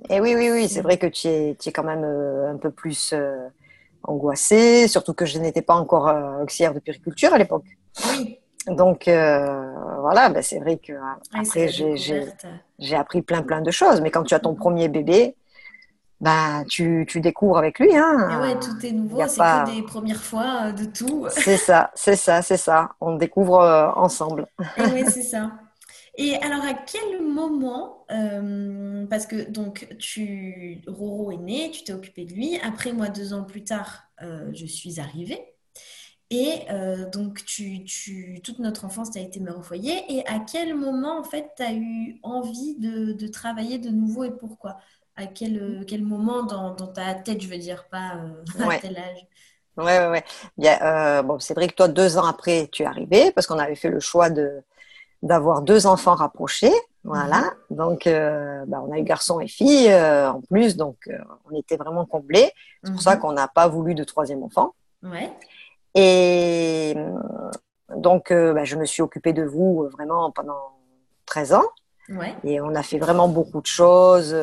Et 0.09 0.19
oui, 0.21 0.35
oui, 0.35 0.49
oui, 0.51 0.69
c'est 0.69 0.81
vrai 0.81 0.97
que 0.97 1.07
tu 1.07 1.27
es, 1.27 1.55
tu 1.59 1.69
es 1.69 1.71
quand 1.71 1.83
même 1.83 2.03
un 2.03 2.57
peu 2.57 2.71
plus 2.71 3.13
angoissée, 4.03 4.87
surtout 4.87 5.13
que 5.13 5.25
je 5.25 5.39
n'étais 5.39 5.61
pas 5.61 5.75
encore 5.75 6.41
auxiliaire 6.41 6.73
de 6.73 6.79
périculture 6.79 7.33
à 7.33 7.37
l'époque. 7.37 7.65
Oui, 8.03 8.38
Donc 8.69 9.07
euh, 9.07 9.73
voilà, 10.01 10.29
ben, 10.29 10.41
c'est 10.41 10.59
vrai 10.59 10.77
que 10.77 10.93
après 11.33 11.67
la 11.67 11.71
j'ai 12.79 12.95
appris 12.95 13.21
plein 13.21 13.41
plein 13.43 13.61
de 13.61 13.71
choses, 13.71 14.01
mais 14.01 14.11
quand 14.11 14.23
tu 14.23 14.33
as 14.33 14.39
ton 14.39 14.51
Mm, 14.51 14.55
mm. 14.55 14.57
premier 14.57 14.89
bébé, 14.89 15.35
ben 16.21 16.65
tu 16.67 17.05
tu 17.07 17.21
découvres 17.21 17.57
avec 17.57 17.79
lui, 17.79 17.89
Et 17.89 17.93
ouais, 17.93 17.99
hein. 17.99 18.59
tout 18.61 18.85
est 18.85 18.91
nouveau, 18.91 19.25
c'est 19.27 19.39
que 19.39 19.75
des 19.75 19.83
premières 19.83 20.21
fois 20.23 20.67
euh, 20.67 20.71
de 20.71 20.85
tout. 20.85 21.27
C'est 21.29 21.57
ça, 21.57 21.91
c'est 21.95 22.15
ça, 22.15 22.41
c'est 22.41 22.57
ça. 22.57 22.91
On 23.01 23.15
découvre 23.15 23.61
euh, 23.61 23.89
ensemble. 23.95 24.47
Et 24.77 24.83
oui, 24.93 25.03
c'est 25.07 25.23
ça. 25.23 25.51
Et 26.21 26.35
alors, 26.37 26.65
à 26.65 26.73
quel 26.73 27.21
moment, 27.21 28.05
euh, 28.11 29.05
parce 29.07 29.25
que 29.25 29.49
donc 29.49 29.87
tu, 29.99 30.81
Roro 30.85 31.31
est 31.31 31.37
né, 31.37 31.71
tu 31.71 31.85
t'es 31.85 31.93
occupé 31.93 32.25
de 32.25 32.33
lui. 32.33 32.59
Après, 32.61 32.91
moi, 32.91 33.07
deux 33.07 33.33
ans 33.33 33.45
plus 33.45 33.63
tard, 33.63 34.03
euh, 34.21 34.49
je 34.53 34.65
suis 34.65 34.99
arrivée. 34.99 35.41
Et 36.31 36.65
euh, 36.71 37.09
donc, 37.09 37.43
tu, 37.45 37.83
tu, 37.85 38.39
toute 38.43 38.59
notre 38.59 38.85
enfance, 38.85 39.11
tu 39.11 39.17
as 39.19 39.21
été 39.21 39.39
mère 39.39 39.57
au 39.57 39.63
foyer. 39.63 40.03
Et 40.13 40.25
à 40.27 40.39
quel 40.39 40.75
moment, 40.75 41.19
en 41.19 41.23
fait, 41.23 41.51
tu 41.57 41.63
as 41.63 41.73
eu 41.73 42.19
envie 42.23 42.75
de, 42.77 43.13
de 43.13 43.27
travailler 43.27 43.79
de 43.79 43.89
nouveau 43.89 44.23
et 44.25 44.31
pourquoi? 44.31 44.77
À 45.15 45.25
quel, 45.27 45.57
euh, 45.61 45.83
quel 45.87 46.03
moment 46.03 46.43
dans, 46.43 46.75
dans 46.75 46.87
ta 46.87 47.15
tête, 47.15 47.41
je 47.41 47.47
veux 47.47 47.57
dire, 47.57 47.87
pas 47.89 48.17
euh, 48.17 48.43
à 48.59 48.69
Ouais, 48.69 48.81
tel 48.81 48.97
âge? 48.97 49.17
ouais, 49.77 49.99
ouais, 50.09 50.23
ouais. 50.59 50.81
Euh, 50.83 51.23
bon, 51.23 51.39
c'est 51.39 51.53
vrai 51.53 51.67
que 51.67 51.75
toi, 51.75 51.87
deux 51.87 52.17
ans 52.17 52.25
après, 52.25 52.69
tu 52.71 52.83
es 52.83 52.85
arrivé 52.85 53.31
parce 53.33 53.47
qu'on 53.47 53.59
avait 53.59 53.75
fait 53.75 53.89
le 53.89 53.99
choix 53.99 54.29
de 54.29 54.61
d'avoir 55.23 55.63
deux 55.63 55.87
enfants 55.87 56.15
rapprochés. 56.15 56.73
Voilà. 57.05 57.43
Mhm. 57.43 57.59
Donc, 57.71 58.07
euh, 58.07 58.65
bah, 58.67 58.81
on 58.87 58.91
a 58.93 58.99
eu 58.99 59.03
garçon 59.03 59.39
et 59.41 59.47
fille 59.49 59.89
euh, 59.91 60.31
en 60.31 60.41
plus, 60.41 60.77
donc 60.77 60.97
euh, 61.09 61.17
on 61.51 61.57
était 61.57 61.77
vraiment 61.77 62.05
comblés. 62.05 62.51
C'est 62.83 62.93
pour 62.93 63.01
ça 63.03 63.15
Mhm. 63.15 63.17
qu'on 63.17 63.33
n'a 63.33 63.47
pas 63.49 63.67
voulu 63.69 63.95
de 63.95 64.03
troisième 64.05 64.43
enfant. 64.43 64.73
Ouais. 65.03 65.33
Et 65.95 66.93
euh, 66.95 67.19
donc, 67.95 68.31
euh, 68.31 68.53
bah, 68.53 68.63
je 68.63 68.75
me 68.75 68.85
suis 68.85 69.01
occupée 69.01 69.33
de 69.33 69.43
vous 69.43 69.83
euh, 69.83 69.89
vraiment 69.89 70.31
pendant 70.31 70.77
13 71.25 71.53
ans. 71.53 71.65
Ouais. 72.09 72.35
Et 72.43 72.61
on 72.61 72.73
a 72.75 72.83
fait 72.83 72.99
vraiment 72.99 73.27
beaucoup 73.27 73.61
de 73.61 73.67
choses. 73.67 74.35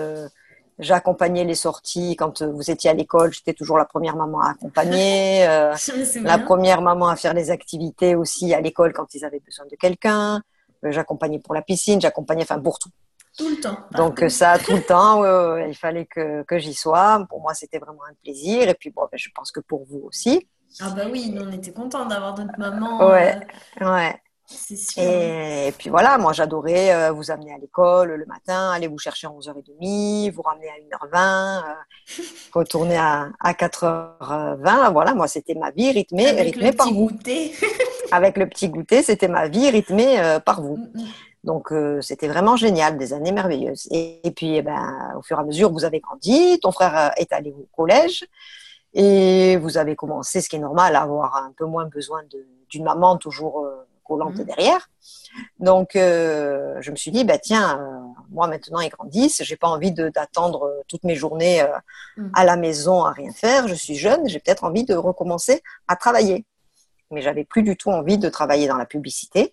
J'accompagnais 0.79 1.45
les 1.45 1.55
sorties 1.55 2.15
quand 2.17 2.43
vous 2.43 2.71
étiez 2.71 2.91
à 2.91 2.93
l'école. 2.93 3.33
J'étais 3.33 3.55
toujours 3.55 3.79
la 3.79 3.87
première 3.87 4.15
maman 4.15 4.41
à 4.41 4.51
accompagner. 4.51 5.45
La 6.23 6.39
première 6.39 6.81
maman 6.81 7.09
à 7.09 7.17
faire 7.17 7.35
les 7.35 7.51
activités 7.51 8.15
aussi 8.15 8.55
à 8.55 8.61
l'école 8.61 8.93
quand 8.93 9.15
ils 9.15 9.25
avaient 9.25 9.41
besoin 9.41 9.67
de 9.67 9.75
quelqu'un. 9.75 10.43
J'accompagnais 10.85 11.41
pour 11.41 11.55
la 11.55 11.63
piscine, 11.63 12.01
j'accompagnais 12.01 12.43
enfin 12.43 12.61
pour 12.61 12.79
tout. 12.79 12.91
Tout 13.37 13.49
le 13.49 13.57
temps, 13.57 13.79
Donc 13.97 14.23
ça, 14.29 14.59
tout 14.59 14.77
le 14.77 14.83
temps, 14.83 15.57
il 15.57 15.75
fallait 15.75 16.07
que, 16.07 16.43
que 16.45 16.59
j'y 16.59 16.75
sois. 16.75 17.27
Pour 17.29 17.41
moi, 17.41 17.53
c'était 17.53 17.79
vraiment 17.79 18.05
un 18.09 18.15
plaisir. 18.23 18.69
Et 18.69 18.75
puis, 18.75 18.91
bon, 18.91 19.03
ben, 19.11 19.19
je 19.19 19.29
pense 19.35 19.51
que 19.51 19.61
pour 19.61 19.85
vous 19.87 20.03
aussi. 20.05 20.47
Ah 20.81 20.91
bah 20.91 21.05
oui, 21.11 21.31
nous 21.31 21.43
on 21.43 21.53
était 21.53 21.73
contents 21.73 22.07
d'avoir 22.07 22.37
notre 22.39 22.59
maman, 22.59 22.99
Ouais, 23.09 23.39
euh, 23.81 23.95
ouais. 23.95 24.15
c'est 24.47 24.77
sûr. 24.77 25.03
Et, 25.03 25.69
et 25.69 25.73
puis 25.73 25.89
voilà, 25.91 26.19
moi, 26.19 26.33
j'adorais 26.35 26.95
euh, 26.95 27.13
vous 27.13 27.31
amener 27.31 27.53
à 27.55 27.59
l'école 27.59 28.13
le 28.13 28.27
matin, 28.27 28.71
aller 28.73 28.87
vous 28.87 28.99
chercher 28.99 29.27
à 29.27 29.31
11h30, 29.31 30.33
vous 30.33 30.43
ramener 30.43 30.69
à 30.69 31.07
1h20, 31.07 31.65
euh, 31.65 32.23
retourner 32.53 32.97
à, 32.97 33.29
à 33.41 33.53
4h20. 33.55 34.93
Voilà, 34.93 35.15
moi, 35.15 35.29
c'était 35.29 35.55
ma 35.55 35.71
vie 35.71 35.91
rythmée, 35.93 36.27
Avec 36.29 36.57
le 36.57 36.67
rythmée 36.67 36.73
par 36.73 36.87
petit 36.89 36.95
vous. 36.95 37.09
goûter. 37.09 37.53
Avec 38.13 38.37
le 38.37 38.47
petit 38.49 38.69
goûter, 38.69 39.03
c'était 39.03 39.29
ma 39.29 39.49
vie 39.49 39.71
rythmée 39.71 40.21
euh, 40.21 40.39
par 40.41 40.61
vous. 40.63 40.77
Mm, 40.77 41.01
mm. 41.01 41.07
Donc, 41.45 41.73
euh, 41.73 42.01
c'était 42.03 42.29
vraiment 42.29 42.57
génial, 42.57 42.99
des 42.99 43.13
années 43.13 43.33
merveilleuses. 43.33 43.89
Et, 43.91 44.21
et 44.27 44.31
puis, 44.31 44.57
eh 44.57 44.63
ben, 44.63 45.15
au 45.17 45.23
fur 45.23 45.39
et 45.39 45.41
à 45.41 45.45
mesure, 45.45 45.73
vous 45.73 45.85
avez 45.85 46.01
grandi, 46.01 46.59
ton 46.61 46.71
frère 46.73 46.97
euh, 46.97 47.09
est 47.17 47.33
allé 47.33 47.51
au 47.53 47.67
collège. 47.77 48.25
Et 48.99 49.59
vous 49.59 49.77
avez 49.77 49.95
commencé, 49.95 50.41
ce 50.41 50.49
qui 50.49 50.57
est 50.57 50.59
normal, 50.59 50.97
à 50.97 51.03
avoir 51.03 51.37
un 51.37 51.53
peu 51.55 51.67
moins 51.67 51.85
besoin 51.85 52.23
d'une 52.71 52.83
maman 52.83 53.19
toujours 53.19 53.63
euh, 53.67 53.87
collante 54.03 54.39
Mhm. 54.39 54.45
derrière. 54.47 54.89
Donc, 55.61 55.97
euh, 55.97 56.77
je 56.81 56.91
me 56.91 56.97
suis 56.97 57.11
dit, 57.11 57.23
bah, 57.25 57.37
tiens, 57.37 57.79
euh, 57.79 57.99
moi 58.31 58.47
maintenant 58.47 58.81
ils 58.81 58.89
grandissent, 58.89 59.43
j'ai 59.45 59.57
pas 59.57 59.69
envie 59.69 59.93
d'attendre 59.93 60.73
toutes 60.89 61.05
mes 61.05 61.15
journées 61.15 61.63
Mhm. 62.17 62.31
à 62.35 62.45
la 62.47 62.57
maison 62.57 63.05
à 63.05 63.13
rien 63.13 63.33
faire. 63.33 63.69
Je 63.69 63.75
suis 63.75 63.97
jeune, 63.97 64.27
j'ai 64.31 64.39
peut-être 64.41 64.65
envie 64.65 64.85
de 64.85 64.95
recommencer 64.95 65.63
à 65.89 65.97
travailler. 65.97 66.47
Mais 67.11 67.21
j'avais 67.21 67.45
plus 67.45 67.63
du 67.63 67.77
tout 67.77 67.91
envie 67.91 68.17
de 68.17 68.31
travailler 68.31 68.67
dans 68.67 68.79
la 68.79 68.87
publicité. 68.87 69.53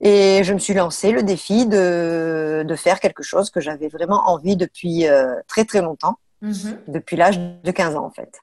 Et 0.00 0.42
je 0.42 0.52
me 0.52 0.58
suis 0.58 0.74
lancé 0.74 1.12
le 1.12 1.22
défi 1.22 1.64
de, 1.66 2.64
de 2.66 2.74
faire 2.76 2.98
quelque 2.98 3.22
chose 3.22 3.50
que 3.50 3.60
j'avais 3.60 3.86
vraiment 3.86 4.28
envie 4.30 4.56
depuis 4.56 5.04
très 5.46 5.64
très 5.64 5.80
longtemps, 5.80 6.16
Mhm. 6.42 6.82
depuis 6.88 7.16
l'âge 7.16 7.38
de 7.62 7.70
15 7.72 7.96
ans 7.96 8.06
en 8.06 8.10
fait. 8.10 8.40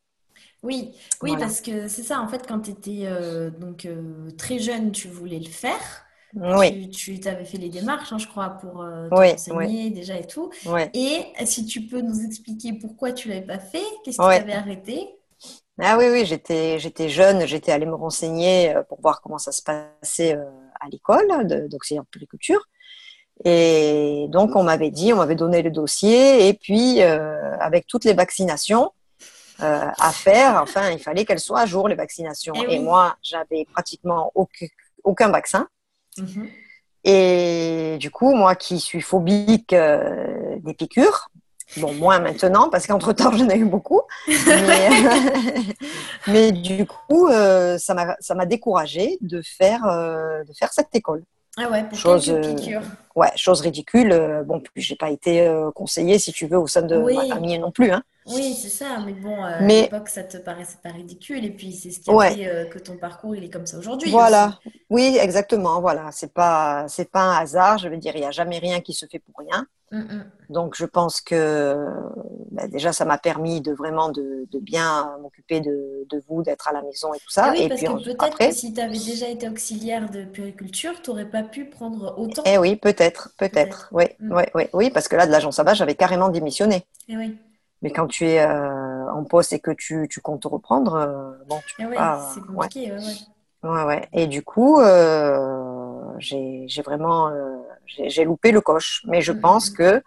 Oui, 0.64 0.94
oui, 1.22 1.38
Voilà. 1.38 1.38
parce 1.38 1.62
que 1.62 1.88
c'est 1.88 2.04
ça, 2.04 2.20
en 2.22 2.28
fait, 2.28 2.46
quand 2.48 2.60
tu 2.62 2.72
étais 2.72 3.08
donc 3.60 3.86
euh, 3.86 4.30
très 4.38 4.60
jeune, 4.60 4.92
tu 4.92 5.08
voulais 5.08 5.40
le 5.40 5.50
faire. 5.50 6.06
Oui, 6.34 6.80
Tu, 6.90 6.90
tu 6.92 7.18
avais 7.28 7.46
fait 7.46 7.58
les 7.58 7.70
démarches, 7.70 8.12
hein, 8.12 8.18
je 8.18 8.28
crois, 8.28 8.50
pour 8.52 8.82
euh, 8.82 9.10
Oui, 9.12 9.34
renseigner 9.34 9.90
déjà 9.92 10.18
et 10.18 10.28
tout. 10.28 10.52
oui. 10.66 10.92
Et 10.94 11.24
si 11.46 11.66
tu 11.66 11.82
peux 11.88 12.02
nous 12.02 12.26
expliquer 12.26 12.74
pourquoi 12.74 13.14
tu 13.14 13.30
l'avais 13.30 13.46
pas 13.46 13.60
fait, 13.60 13.84
qu'est-ce 14.04 14.20
qui 14.20 14.32
t'avait 14.32 14.54
arrêté? 14.54 15.10
Ah 15.82 15.98
oui, 15.98 16.06
oui, 16.12 16.26
j'étais, 16.26 16.78
j'étais 16.80 17.08
jeune, 17.10 17.46
j'étais 17.48 17.72
allée 17.72 17.86
me 17.86 17.96
renseigner 17.96 18.76
euh, 18.76 18.84
pour 18.84 19.00
voir 19.02 19.22
comment 19.22 19.38
ça 19.38 19.52
se 19.54 19.62
passait 19.62 20.36
euh, 20.36 20.44
à 20.82 20.90
l'école 20.90 21.48
de- 21.48 21.68
d'auxiliaire 21.68 22.04
de 22.04 22.10
puriculture. 22.10 22.62
Et 23.46 24.26
donc, 24.30 24.56
on 24.56 24.64
m'avait 24.64 24.92
dit, 24.92 25.14
on 25.14 25.18
m'avait 25.18 25.36
donné 25.36 25.62
le 25.62 25.72
dossier, 25.72 26.48
et 26.48 26.54
puis, 26.54 27.02
euh, 27.02 27.58
avec 27.60 27.88
toutes 27.88 28.06
les 28.06 28.14
vaccinations 28.14 28.92
euh, 29.62 29.88
à 30.00 30.12
faire, 30.12 30.62
enfin, 30.62 30.90
il 30.92 31.00
fallait 31.00 31.26
qu'elles 31.26 31.40
soient 31.40 31.62
à 31.62 31.66
jour, 31.66 31.90
les 31.90 31.96
vaccinations. 31.96 32.54
Eh 32.56 32.64
Et 32.64 32.68
oui. 32.68 32.80
moi, 32.80 33.18
j'avais 33.22 33.66
pratiquement 33.74 34.32
aucun, 34.34 34.68
aucun 35.04 35.30
vaccin. 35.30 35.68
Mhm. 36.18 36.50
Et 37.04 37.98
du 38.00 38.10
coup, 38.10 38.34
moi 38.34 38.56
qui 38.56 38.80
suis 38.80 39.02
phobique 39.02 39.74
euh, 39.74 40.56
des 40.60 40.74
piqûres, 40.74 41.30
bon, 41.78 41.94
moins 41.94 42.20
maintenant, 42.20 42.70
parce 42.70 42.88
qu'entre-temps, 42.88 43.32
j'en 43.38 43.50
ai 43.50 43.58
eu 43.58 43.66
beaucoup, 43.66 44.02
mais, 44.28 44.90
mais 46.28 46.52
du 46.54 46.86
coup, 46.86 47.28
euh, 47.28 47.78
ça 47.78 47.94
m'a 47.94 48.16
ça 48.22 48.36
m'a 48.36 48.46
découragée 48.46 49.18
de 49.20 49.42
faire, 49.42 49.84
de 49.84 50.54
faire 50.54 50.72
cette 50.72 50.94
école. 50.94 51.24
Ah 51.62 51.70
ouais, 51.70 51.84
pour 51.88 51.98
Chose, 51.98 52.30
euh, 52.30 52.56
piqûres. 52.56 52.82
Ouais, 53.16 53.32
chose 53.36 53.62
ridicule. 53.62 54.12
euh, 54.12 54.44
Bon, 54.44 54.60
puis 54.62 54.82
j'ai 54.82 54.96
pas 54.96 55.10
été 55.10 55.42
euh, 55.48 55.72
conseillée, 55.72 56.20
si 56.20 56.32
tu 56.32 56.48
veux, 56.48 56.58
au 56.58 56.68
sein 56.68 56.82
de 56.84 56.96
Oui. 56.98 57.16
ma 57.16 57.36
famille 57.36 57.60
non 57.60 57.72
plus. 57.72 57.92
Hein. 57.92 58.04
Oui, 58.26 58.54
c'est 58.54 58.70
ça, 58.70 59.00
mais 59.06 59.14
bon, 59.14 59.44
euh, 59.44 59.48
à 59.48 59.62
l'époque, 59.62 60.08
ça 60.10 60.24
te 60.24 60.38
paraissait 60.38 60.78
pas 60.84 60.92
ridicule, 60.92 61.44
et 61.44 61.50
puis 61.50 61.74
c'est 61.74 61.90
ce 61.92 62.00
qui 62.00 62.12
a 62.12 62.14
Ouais. 62.14 62.36
fait 62.36 62.48
euh, 62.48 62.66
que 62.66 62.78
ton 62.80 62.96
parcours, 62.98 63.36
il 63.36 63.44
est 63.44 63.50
comme 63.50 63.66
ça 63.66 63.78
aujourd'hui 63.78 64.12
Voilà. 64.12 64.60
aussi. 64.66 64.76
Oui, 64.90 65.18
exactement. 65.20 65.82
Voilà, 65.82 66.10
c'est 66.12 66.34
pas, 66.34 66.86
c'est 66.88 67.10
pas 67.12 67.22
un 67.22 67.38
hasard. 67.42 67.78
Je 67.80 67.90
veux 67.90 67.98
dire, 67.98 68.16
il 68.16 68.22
y 68.22 68.26
a 68.26 68.32
jamais 68.32 68.60
rien 68.60 68.82
qui 68.82 68.94
se 68.94 69.06
fait 69.08 69.20
pour 69.20 69.36
rien. 69.40 69.66
Mm, 69.92 69.98
mm. 69.98 70.24
Donc, 70.50 70.76
je 70.76 70.86
pense 70.86 71.22
que 71.22 71.76
bah, 72.52 72.68
déjà, 72.68 72.92
ça 72.92 73.06
m'a 73.06 73.18
permis 73.20 73.62
de 73.62 73.72
vraiment 73.72 74.10
de, 74.10 74.48
de 74.52 74.60
bien 74.60 75.16
m'occuper 75.22 75.62
de, 75.62 76.08
de 76.10 76.24
vous, 76.28 76.42
d'être 76.42 76.68
à 76.68 76.74
la 76.74 76.82
maison 76.82 77.14
et 77.14 77.20
tout 77.20 77.30
ça. 77.30 77.48
Et 77.56 77.60
oui, 77.60 77.66
et 77.66 77.70
parce 77.70 77.82
puis 77.82 77.88
peut-être 78.04 78.24
après, 78.26 78.50
que 78.50 78.56
si 78.56 78.74
tu 78.74 78.82
avais 78.82 78.98
déjà 78.98 79.28
été 79.28 79.48
auxiliaire 79.48 80.10
de 80.10 80.24
puriculture, 80.24 81.00
tu 81.02 81.10
n'aurais 81.12 81.30
pas 81.30 81.44
pu 81.44 81.66
prendre 81.66 82.16
autant. 82.18 82.42
eh 82.46 82.58
oui, 82.58 82.76
peut-être, 82.76 83.30
peut-être. 83.38 83.90
Oui, 83.92 84.06
Mm. 84.20 84.34
oui, 84.34 84.44
oui, 84.56 84.64
oui, 84.74 84.90
parce 84.90 85.08
que 85.08 85.16
là, 85.16 85.28
de 85.28 85.32
l'agence 85.32 85.60
à 85.60 85.74
j'avais 85.74 85.96
carrément 85.96 86.30
démissionné. 86.30 86.86
Eh 87.08 87.18
oui, 87.18 87.38
Mais 87.82 87.92
quand 87.92 88.08
tu 88.08 88.26
es 88.28 88.42
euh, 88.42 89.12
en 89.12 89.24
poste 89.24 89.54
et 89.54 89.60
que 89.60 89.72
tu, 89.72 90.08
tu 90.10 90.20
comptes 90.22 90.46
reprendre, 90.46 90.96
euh, 90.96 91.32
bon, 91.48 91.60
tu 91.68 91.76
eh 91.80 91.84
peux 91.84 91.90
oui, 91.92 91.96
pas. 91.96 92.32
c'est 92.34 92.42
compliqué. 92.42 92.92
ouais, 92.92 92.98
ouais. 92.98 93.16
Ouais, 93.62 93.84
ouais. 93.84 94.08
Et 94.14 94.28
du 94.28 94.42
coup, 94.42 94.80
euh, 94.80 96.14
j'ai 96.18 96.66
j'ai 96.68 96.82
vraiment 96.82 97.30
euh, 97.30 97.58
j'ai 97.98 98.24
loupé 98.24 98.52
le 98.52 98.62
coche. 98.62 99.02
Mais 99.08 99.22
je 99.22 99.32
Mhm. 99.32 99.42
pense 99.42 99.70
que 99.70 100.04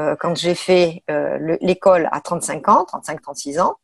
euh, 0.00 0.16
quand 0.16 0.36
j'ai 0.36 0.54
fait 0.54 1.02
euh, 1.10 1.38
le- 1.38 1.58
l'école 1.60 2.08
à 2.12 2.20
35 2.20 2.68
ans, 2.68 2.84
35-36 2.84 3.58
ans, 3.60 3.76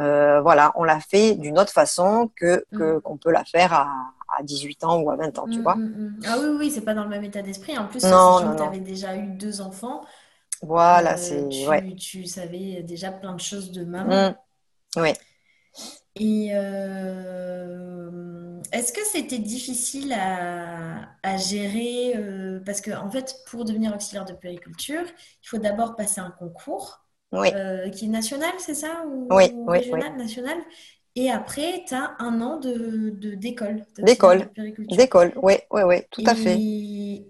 euh, 0.00 0.40
voilà, 0.40 0.72
on 0.76 0.84
l'a 0.84 1.00
fait 1.00 1.34
d'une 1.34 1.58
autre 1.58 1.72
façon 1.72 2.30
que 2.36 2.64
Mhm. 2.72 3.00
qu'on 3.02 3.16
peut 3.18 3.30
la 3.30 3.44
faire 3.44 3.72
à, 3.74 3.88
à 4.38 4.42
18 4.42 4.82
ans 4.84 5.00
ou 5.00 5.10
à 5.10 5.16
20 5.16 5.38
ans, 5.38 5.46
tu 5.48 5.58
Mm, 5.58 5.62
vois. 5.62 5.76
Ah 6.26 6.36
oui, 6.40 6.56
oui, 6.58 6.70
c'est 6.70 6.80
pas 6.84 6.94
dans 6.94 7.04
le 7.04 7.10
même 7.10 7.24
état 7.24 7.42
d'esprit. 7.42 7.76
En 7.76 7.86
plus, 7.88 8.00
Non, 8.02 8.40
que 8.40 8.56
tu 8.56 8.62
avais 8.62 8.80
déjà 8.80 9.16
eu 9.16 9.26
deux 9.36 9.60
enfants, 9.60 10.02
Voilà, 10.62 11.16
c'est 11.16 11.46
tu, 11.50 11.68
ouais. 11.68 11.84
tu 11.98 12.24
savais 12.24 12.82
déjà 12.82 13.12
plein 13.12 13.34
de 13.34 13.40
choses 13.40 13.72
de 13.72 13.84
maman. 13.84 14.30
Mm. 14.30 15.00
Oui. 15.02 15.12
Et 16.16 16.50
est-ce 18.82 18.92
que 18.92 19.04
c'était 19.04 19.38
difficile 19.38 20.12
à, 20.12 21.08
à 21.22 21.36
gérer 21.36 22.14
euh, 22.16 22.60
parce 22.64 22.80
que 22.80 22.90
en 22.90 23.10
fait, 23.10 23.36
pour 23.46 23.64
devenir 23.64 23.94
auxiliaire 23.94 24.24
de 24.24 24.32
périculture, 24.34 25.04
il 25.42 25.48
faut 25.48 25.58
d'abord 25.58 25.96
passer 25.96 26.20
un 26.20 26.30
concours 26.32 27.04
Oui. 27.32 27.52
euh, 27.54 27.88
qui 27.90 28.06
est 28.06 28.08
national, 28.08 28.52
c'est 28.58 28.74
ça? 28.74 29.04
Ou 29.06 29.66
Oui, 29.66 29.82
oui, 29.82 29.82
régional, 29.82 30.16
national? 30.16 30.58
Et 31.14 31.30
après, 31.30 31.84
tu 31.86 31.94
as 31.94 32.16
un 32.20 32.40
an 32.40 32.58
de, 32.58 33.10
de- 33.10 33.34
d'école, 33.34 33.84
D'école. 34.02 34.46
de. 34.48 34.50
D'école, 34.90 35.32
oui, 35.42 35.54
oui, 35.70 35.82
oui, 35.82 36.02
tout 36.10 36.22
à 36.26 36.34
fait. 36.34 36.66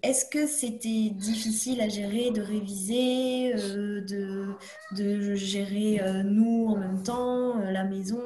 Est-ce 0.03 0.25
que 0.27 0.47
c'était 0.47 1.11
difficile 1.11 1.81
à 1.81 1.89
gérer, 1.89 2.31
de 2.33 2.41
réviser, 2.43 3.55
euh, 3.55 4.01
de, 4.03 4.55
de 4.97 5.35
gérer 5.35 6.01
nous 6.25 6.67
en 6.69 6.77
même 6.77 7.03
temps, 7.03 7.59
la 7.59 7.85
maison? 7.85 8.19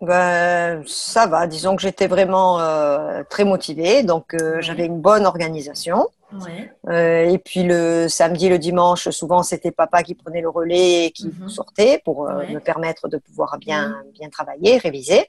Ben, 0.00 0.82
ça 0.86 1.26
va, 1.26 1.46
disons 1.48 1.74
que 1.74 1.82
j'étais 1.82 2.06
vraiment 2.06 2.60
euh, 2.60 3.24
très 3.28 3.44
motivée, 3.44 4.04
donc 4.04 4.32
euh, 4.34 4.56
Ouais. 4.56 4.62
j'avais 4.62 4.86
une 4.86 5.00
bonne 5.00 5.26
organisation. 5.26 6.06
Ouais. 6.32 6.70
Euh, 6.88 7.24
et 7.30 7.38
puis 7.38 7.64
le 7.64 8.06
samedi 8.08 8.48
le 8.48 8.58
dimanche, 8.58 9.08
souvent 9.10 9.42
c'était 9.42 9.72
papa 9.72 10.02
qui 10.04 10.14
prenait 10.14 10.40
le 10.40 10.50
relais 10.50 11.06
et 11.06 11.10
qui 11.10 11.28
Mhm. 11.28 11.48
sortait 11.48 12.00
pour 12.04 12.28
euh, 12.28 12.38
Ouais. 12.38 12.48
me 12.50 12.60
permettre 12.60 13.08
de 13.08 13.16
pouvoir 13.18 13.58
bien, 13.58 13.96
bien 14.14 14.28
travailler, 14.28 14.78
réviser. 14.78 15.26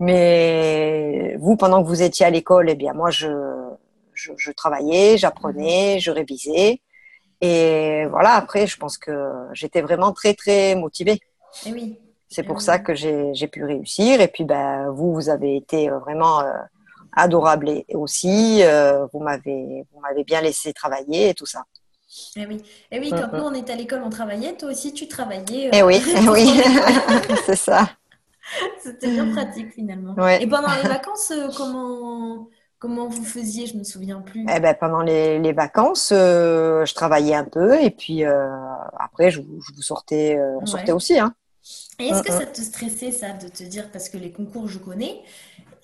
Mais 0.00 1.36
vous, 1.40 1.56
pendant 1.56 1.82
que 1.82 1.88
vous 1.88 2.02
étiez 2.02 2.26
à 2.26 2.30
l'école, 2.30 2.68
eh 2.70 2.74
bien 2.74 2.92
moi 2.92 3.10
je, 3.10 3.28
je, 4.14 4.32
je 4.36 4.52
travaillais, 4.52 5.16
j'apprenais, 5.16 5.94
Mhm. 5.94 6.00
je 6.00 6.10
révisais. 6.10 6.80
Et 7.40 8.06
voilà, 8.10 8.32
après, 8.34 8.66
je 8.66 8.76
pense 8.76 8.98
que 8.98 9.12
j'étais 9.52 9.80
vraiment 9.80 10.12
très, 10.12 10.34
très 10.34 10.74
motivée. 10.74 11.20
Eh 11.66 11.72
oui. 11.72 11.98
C'est 12.28 12.42
pour 12.42 12.56
Ah 12.58 12.60
ça 12.60 12.78
que 12.78 12.94
j'ai 12.94 13.48
pu 13.50 13.64
réussir. 13.64 14.20
Et 14.20 14.28
puis, 14.28 14.44
ben, 14.44 14.90
vous, 14.90 15.14
vous 15.14 15.28
avez 15.30 15.56
été 15.56 15.90
euh, 15.90 15.98
vraiment 15.98 16.40
euh, 16.40 16.52
adorable 17.12 17.68
et- 17.70 17.86
aussi. 17.94 18.60
euh, 18.62 19.06
vous 19.12 19.20
m'avez 19.20 19.84
vous 19.92 20.00
m'avez 20.00 20.24
bien 20.24 20.40
laissé 20.40 20.72
travailler 20.72 21.30
et 21.30 21.34
tout 21.34 21.46
ça. 21.46 21.64
Eh 22.36 22.46
oui. 22.46 22.62
Eh 22.90 22.98
oui, 23.00 23.10
quand 23.10 23.32
mm. 23.32 23.36
nous 23.38 23.44
on 23.44 23.54
était 23.54 23.72
à 23.72 23.76
l'école, 23.76 24.02
on 24.04 24.10
travaillait. 24.10 24.54
Toi 24.56 24.70
aussi, 24.70 24.92
tu 24.92 25.08
travaillais. 25.08 25.70
Eh 25.72 25.82
oui, 25.82 26.02
eh 26.22 26.28
oui, 26.28 26.60
c'est 27.46 27.56
ça. 27.56 27.88
C'était 28.82 29.10
bien 29.10 29.30
pratique 29.34 29.72
finalement. 29.74 30.14
Ouais. 30.14 30.42
Et 30.42 30.46
pendant 30.46 30.74
les 30.82 30.88
vacances, 30.88 31.30
euh, 31.32 31.48
comment 31.56 32.48
comment 32.78 33.08
vous 33.08 33.24
faisiez? 33.24 33.66
Je 33.66 33.76
me 33.76 33.84
souviens 33.84 34.20
plus. 34.22 34.46
Eh 34.54 34.60
ben, 34.60 34.74
pendant 34.78 35.00
les, 35.02 35.38
les 35.38 35.52
vacances, 35.52 36.10
euh, 36.12 36.84
je 36.86 36.94
travaillais 36.94 37.34
un 37.34 37.44
peu 37.44 37.78
et 37.80 37.90
puis 37.90 38.24
euh, 38.24 38.48
après, 38.98 39.30
je, 39.30 39.40
vous- 39.42 39.60
je 39.60 39.74
vous 39.74 39.82
sortais, 39.82 40.36
euh, 40.38 40.56
on 40.56 40.60
Ouais. 40.60 40.66
sortait 40.66 40.92
aussi. 40.92 41.18
Hein. 41.18 41.34
Et 42.00 42.06
est-ce 42.08 42.22
que 42.22 42.30
mm. 42.30 42.32
ça 42.32 42.46
te 42.46 42.60
stressait 42.60 43.10
ça 43.12 43.32
de 43.32 43.48
te 43.48 43.64
dire 43.64 43.90
parce 43.90 44.08
que 44.08 44.18
les 44.18 44.32
concours 44.32 44.68
je 44.68 44.78
connais? 44.78 45.22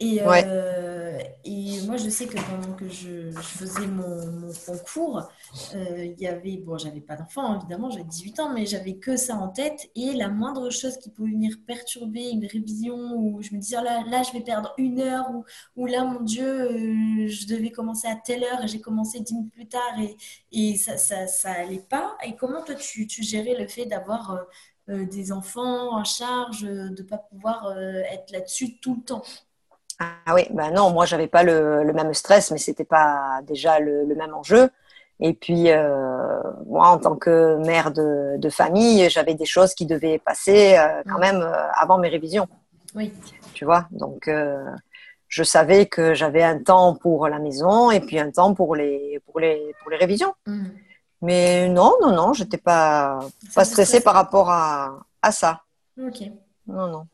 Et, 0.01 0.21
Ouais. 0.25 0.45
euh, 0.45 1.19
et 1.45 1.81
moi 1.83 1.97
je 1.99 2.09
sais 2.11 2.29
que 2.29 2.39
pendant 2.39 2.75
que 2.75 2.89
je, 2.89 3.31
je 3.33 3.55
faisais 3.55 3.87
mon, 3.87 4.31
mon 4.33 4.55
concours 4.67 5.29
euh, 5.75 6.05
il 6.07 6.21
y 6.21 6.27
avait 6.27 6.59
bon 6.59 6.79
j'avais 6.79 7.01
pas 7.01 7.17
d'enfant 7.17 7.57
évidemment 7.59 7.91
j'avais 7.91 8.05
18 8.05 8.41
ans 8.41 8.53
mais 8.55 8.67
j'avais 8.67 8.97
que 8.99 9.17
ça 9.17 9.37
en 9.37 9.49
tête 9.49 9.91
et 9.97 10.13
la 10.15 10.29
moindre 10.29 10.71
chose 10.71 10.99
qui 10.99 11.11
pouvait 11.11 11.31
venir 11.33 11.57
perturber 11.67 12.31
une 12.31 12.47
révision 12.47 12.97
où 13.17 13.43
je 13.43 13.55
me 13.55 13.61
disais 13.61 13.77
Oh 13.81 13.85
là 13.85 14.05
là 14.09 14.23
je 14.25 14.33
vais 14.33 14.43
perdre 14.43 14.75
une 14.79 15.01
heure 15.01 15.31
ou, 15.33 15.45
ou 15.77 15.87
là 15.87 16.05
mon 16.05 16.21
Dieu 16.23 16.45
euh, 16.45 17.29
je 17.29 17.47
devais 17.47 17.71
commencer 17.71 18.09
à 18.09 18.17
telle 18.17 18.45
heure 18.45 18.63
et 18.65 18.69
j'ai 18.69 18.81
commencé 18.81 19.21
dix 19.21 19.35
minutes 19.35 19.53
plus 19.53 19.69
tard 19.69 19.99
et, 20.01 20.17
et 20.53 20.77
ça, 20.77 20.97
ça, 20.99 21.27
ça 21.29 21.53
allait 21.53 21.79
pas 21.89 22.17
et 22.25 22.37
comment 22.37 22.63
toi 22.65 22.75
tu, 22.77 23.07
tu 23.07 23.23
gérais 23.23 23.57
le 23.59 23.69
fait 23.69 23.87
d'avoir 23.87 24.33
euh, 24.33 24.39
euh, 24.43 24.47
des 24.89 25.33
enfants 25.33 25.95
en 25.97 26.05
charge, 26.05 26.65
euh, 26.65 26.89
de 26.91 27.03
ne 27.03 27.09
pas 27.09 27.19
pouvoir 27.19 27.67
euh, 27.67 28.03
être 28.13 28.31
là-dessus 28.33 28.79
tout 28.79 28.97
le 28.97 29.03
temps. 29.03 29.23
Ah 30.01 30.35
oui, 30.35 30.43
ben 30.51 30.73
non, 30.73 30.91
moi, 30.91 31.07
j'avais 31.07 31.29
pas 31.29 31.43
le, 31.43 31.85
le 31.85 31.93
même 31.93 32.13
stress, 32.15 32.51
mais 32.51 32.59
c'était 32.59 32.85
pas 32.85 33.41
déjà 33.47 33.79
le, 33.79 34.05
le 34.05 34.15
même 34.15 34.35
enjeu. 34.35 34.69
Et 35.21 35.33
puis, 35.33 35.71
euh, 35.71 36.41
moi, 36.67 36.89
en 36.89 36.99
tant 36.99 37.15
que 37.17 37.57
mère 37.65 37.93
de, 37.93 38.37
de 38.37 38.49
famille, 38.51 39.09
j'avais 39.09 39.35
des 39.35 39.45
choses 39.45 39.73
qui 39.75 39.87
devaient 39.87 40.19
passer 40.19 40.77
euh, 40.77 41.03
quand 41.09 41.19
Mm. 41.19 41.21
même 41.21 41.43
euh, 41.43 41.69
avant 41.81 41.99
mes 41.99 42.09
révisions. 42.09 42.49
Oui. 42.97 43.13
tu 43.55 43.65
vois. 43.65 43.87
Donc, 43.93 44.27
euh, 44.29 44.65
je 45.29 45.43
savais 45.45 45.87
que 45.87 46.15
j'avais 46.15 46.43
un 46.43 46.59
temps 46.59 46.95
pour 46.97 47.29
la 47.29 47.39
maison 47.39 47.91
et 47.93 48.01
puis 48.01 48.19
un 48.19 48.31
temps 48.31 48.55
pour 48.55 48.75
les, 48.77 49.21
pour 49.27 49.39
les, 49.41 49.75
pour 49.81 49.91
les 49.91 49.97
révisions. 49.97 50.35
Mhm. 50.47 50.71
Mais 51.25 51.69
non, 51.69 51.95
non, 52.03 52.13
non, 52.15 52.33
j'étais 52.33 52.59
pas, 52.59 53.19
Ça 53.49 53.61
pas 53.61 53.65
stressée 53.65 54.01
par 54.01 54.15
rapport 54.15 54.51
à, 54.51 55.01
à 55.23 55.33
ça. 55.33 55.63
Ok. 55.99 56.23
Non, 56.67 56.89
non. 56.89 57.07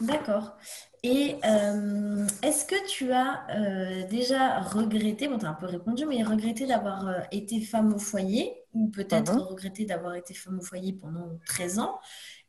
D'accord. 0.00 0.56
Et 1.04 1.36
euh, 1.44 2.26
est-ce 2.42 2.64
que 2.64 2.76
tu 2.88 3.12
as 3.12 3.44
euh, 3.56 4.06
déjà 4.08 4.60
regretté, 4.60 5.26
bon, 5.28 5.38
tu 5.38 5.46
as 5.46 5.50
un 5.50 5.54
peu 5.54 5.66
répondu, 5.66 6.06
mais 6.06 6.22
regretté 6.22 6.66
d'avoir 6.66 7.08
euh, 7.08 7.18
été 7.32 7.60
femme 7.60 7.92
au 7.92 7.98
foyer, 7.98 8.54
ou 8.72 8.88
peut-être 8.88 9.34
Mhm. 9.34 9.40
regretté 9.40 9.84
d'avoir 9.84 10.14
été 10.14 10.32
femme 10.34 10.58
au 10.60 10.62
foyer 10.62 10.92
pendant 10.92 11.28
13 11.46 11.78
ans? 11.80 11.98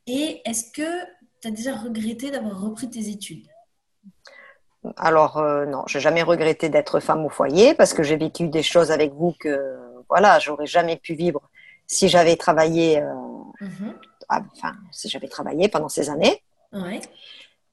Et 0.06 0.40
est-ce 0.44 0.70
que 0.72 1.04
tu 1.40 1.48
as 1.48 1.50
déjà 1.50 1.74
regretté 1.74 2.30
d'avoir 2.30 2.60
repris 2.60 2.88
tes 2.88 3.08
études? 3.08 3.46
Alors, 4.96 5.42
non, 5.66 5.84
j'ai 5.86 5.98
jamais 5.98 6.22
regretté 6.22 6.68
d'être 6.68 7.00
femme 7.00 7.24
au 7.24 7.30
foyer 7.30 7.74
parce 7.74 7.94
que 7.94 8.02
j'ai 8.02 8.16
vécu 8.16 8.48
des 8.48 8.62
choses 8.62 8.90
avec 8.90 9.14
vous 9.14 9.34
que, 9.40 9.93
voilà, 10.14 10.38
j'aurais 10.38 10.66
jamais 10.66 10.96
pu 10.96 11.14
vivre 11.14 11.40
si 11.88 12.08
j'avais 12.08 12.36
travaillé, 12.36 12.86
euh, 13.00 13.12
Mhm. 13.60 13.94
ah, 14.28 14.42
enfin, 14.56 14.72
si 14.92 15.08
j'avais 15.08 15.26
travaillé 15.36 15.68
pendant 15.68 15.88
ces 15.88 16.08
années. 16.14 16.36
Ouais. 16.72 17.00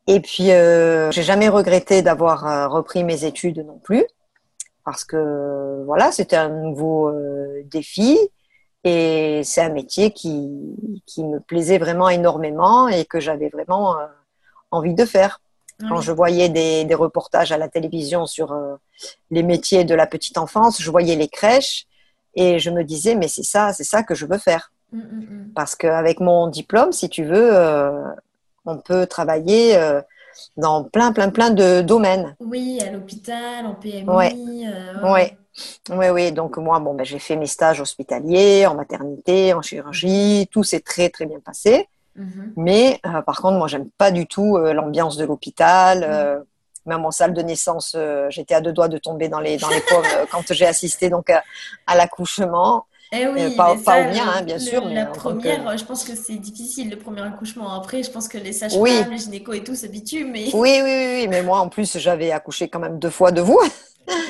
Et 0.07 0.19
puis, 0.19 0.51
euh, 0.51 1.11
j'ai 1.11 1.21
jamais 1.21 1.49
regretté 1.49 2.01
d'avoir 2.01 2.37
euh, 2.47 2.67
repris 2.67 3.03
mes 3.03 3.25
études 3.25 3.59
non 3.71 3.77
plus, 3.87 4.03
parce 4.83 5.03
que 5.05 5.83
voilà, 5.85 6.11
c'était 6.11 6.35
un 6.35 6.49
nouveau 6.49 7.09
euh, 7.09 7.61
défi 7.65 8.17
et 8.83 9.41
c'est 9.43 9.61
un 9.61 9.69
métier 9.81 10.11
qui, 10.11 10.49
qui 11.05 11.23
me 11.23 11.39
plaisait 11.39 11.77
vraiment 11.77 12.09
énormément 12.09 12.87
et 12.87 13.05
que 13.05 13.19
j'avais 13.19 13.49
vraiment 13.49 13.99
euh, 13.99 14.07
envie 14.71 14.95
de 14.95 15.05
faire. 15.05 15.41
Quand 15.89 15.99
je 15.99 16.11
voyais 16.11 16.47
des, 16.49 16.85
des 16.85 16.93
reportages 17.05 17.51
à 17.51 17.57
la 17.57 17.67
télévision 17.67 18.27
sur 18.27 18.47
les 19.31 19.41
métiers 19.41 19.83
de 19.83 19.95
la 19.95 20.05
petite 20.05 20.37
enfance, 20.37 20.79
je 20.79 20.91
voyais 20.91 21.15
les 21.15 21.27
crèches 21.27 21.87
et 22.35 22.59
je 22.59 22.69
me 22.69 22.83
disais, 22.83 23.15
mais 23.15 23.27
c'est 23.27 23.43
ça, 23.43 23.73
c'est 23.73 23.83
ça 23.83 24.03
que 24.03 24.15
je 24.15 24.25
veux 24.25 24.37
faire. 24.37 24.71
Mm, 24.91 24.99
mm, 24.99 25.01
mm. 25.01 25.51
Parce 25.55 25.75
qu'avec 25.75 26.19
mon 26.19 26.47
diplôme, 26.47 26.91
si 26.91 27.09
tu 27.09 27.23
veux, 27.23 27.55
euh, 27.55 28.03
on 28.65 28.77
peut 28.77 29.05
travailler 29.05 29.77
euh, 29.77 30.01
dans 30.57 30.83
plein, 30.83 31.11
plein, 31.11 31.29
plein 31.29 31.49
de 31.49 31.81
domaines. 31.81 32.35
Oui, 32.39 32.79
à 32.81 32.91
l'hôpital, 32.91 33.65
en 33.65 33.73
PMI. 33.75 34.05
Ouais. 34.07 34.33
euh, 34.67 35.11
Ouais. 35.11 35.37
Oui, 35.89 36.07
oui. 36.09 36.31
Donc 36.31 36.57
moi, 36.57 36.79
bon, 36.79 36.93
ben, 36.93 37.03
j'ai 37.05 37.19
fait 37.19 37.35
mes 37.35 37.47
stages 37.47 37.81
hospitaliers, 37.81 38.65
en 38.65 38.75
maternité, 38.75 39.53
en 39.53 39.61
chirurgie. 39.61 40.47
Tout 40.51 40.63
s'est 40.63 40.79
très, 40.79 41.09
très 41.09 41.25
bien 41.25 41.39
passé. 41.39 41.87
Mhm. 42.15 42.53
Mais 42.55 42.99
euh, 43.05 43.21
par 43.21 43.41
contre, 43.41 43.57
moi, 43.57 43.67
j'aime 43.67 43.89
pas 43.97 44.11
du 44.11 44.27
tout 44.27 44.57
euh, 44.57 44.73
l'ambiance 44.73 45.17
de 45.17 45.25
l'hôpital. 45.25 46.05
euh, 46.07 46.39
même 46.85 47.05
en 47.05 47.11
salle 47.11 47.33
de 47.33 47.41
naissance, 47.41 47.93
euh, 47.95 48.27
j'étais 48.29 48.53
à 48.55 48.61
deux 48.61 48.73
doigts 48.73 48.87
de 48.87 48.97
tomber 48.97 49.29
dans 49.29 49.39
les, 49.39 49.57
dans 49.57 49.69
les 49.69 49.81
pommes 49.81 50.03
euh, 50.15 50.25
quand 50.31 50.51
j'ai 50.53 50.65
assisté 50.65 51.09
donc 51.09 51.29
à, 51.29 51.43
à 51.87 51.95
l'accouchement. 51.95 52.85
Eh 53.13 53.27
oui, 53.27 53.41
Euh, 53.41 53.55
pas- 53.57 53.75
pas 53.75 53.81
ça, 53.83 53.99
au 53.99 54.03
mien, 54.05 54.23
hein, 54.35 54.41
bien 54.41 54.55
le- 54.55 54.61
sûr, 54.61 54.85
La 54.87 55.05
que- 55.05 55.17
première, 55.17 55.77
je 55.77 55.83
pense 55.83 56.05
que 56.05 56.15
c'est 56.15 56.35
difficile, 56.37 56.89
le 56.89 56.97
premier 56.97 57.21
accouchement. 57.21 57.73
Après, 57.73 58.03
je 58.03 58.09
pense 58.09 58.27
que 58.29 58.37
les 58.37 58.53
sages-femmes, 58.53 58.81
Oui. 58.81 59.03
les 59.11 59.17
gynécos 59.17 59.53
et 59.57 59.63
tout 59.63 59.75
s'habituent, 59.75 60.23
mais 60.25 60.45
Oui, 60.53 60.79
oui, 60.81 60.81
oui, 60.83 61.13
oui, 61.21 61.27
mais 61.27 61.41
moi, 61.43 61.59
en 61.59 61.67
plus, 61.67 61.97
j'avais 61.97 62.31
accouché 62.31 62.69
quand 62.69 62.79
même 62.79 62.99
deux 62.99 63.09
fois 63.09 63.31
de 63.33 63.41
vous. 63.41 63.59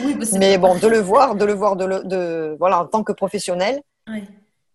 oui, 0.04 0.16
bah, 0.16 0.26
Mais 0.34 0.58
pas 0.58 0.68
bon, 0.68 0.76
de 0.80 0.88
le 0.88 1.00
voir, 1.00 1.36
de 1.36 1.46
le 1.46 1.54
voir, 1.54 1.76
de, 1.76 1.86
le, 1.86 2.04
de 2.04 2.56
voilà, 2.60 2.80
en 2.82 2.86
tant 2.88 3.04
que 3.04 3.12
professionnel, 3.14 3.82
pareil. 4.06 4.28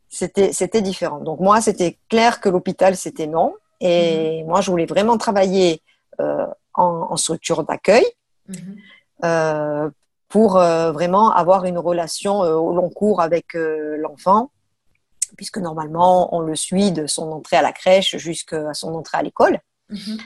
c'était 0.08 0.52
c'était 0.52 0.82
différent. 0.82 1.18
Donc 1.18 1.40
moi, 1.40 1.60
c'était 1.60 1.98
clair 2.08 2.40
que 2.40 2.48
l'hôpital, 2.48 2.96
c'était 2.96 3.26
non. 3.26 3.54
Et 3.80 4.42
moi, 4.44 4.60
je 4.60 4.70
voulais 4.70 4.86
vraiment 4.86 5.18
travailler 5.18 5.82
euh, 6.20 6.46
en, 6.76 7.08
en 7.10 7.16
structure 7.16 7.64
d'accueil. 7.64 8.04
Mhm. 8.48 8.76
euh, 9.24 9.90
pour 10.28 10.56
euh, 10.56 10.90
vraiment 10.92 11.30
avoir 11.32 11.64
une 11.64 11.78
relation 11.78 12.42
euh, 12.42 12.54
au 12.54 12.74
long 12.74 12.90
cours 12.90 13.20
avec 13.20 13.54
euh, 13.54 13.96
l'enfant, 13.96 14.50
puisque 15.36 15.58
normalement, 15.58 16.34
on 16.34 16.40
le 16.40 16.56
suit 16.56 16.90
de 16.92 17.06
son 17.06 17.30
entrée 17.32 17.56
à 17.56 17.62
la 17.62 17.72
crèche 17.72 18.16
jusqu'à 18.16 18.74
son 18.74 18.94
entrée 18.94 19.18
à 19.18 19.22
l'école 19.22 19.60
Mhm. 19.88 20.18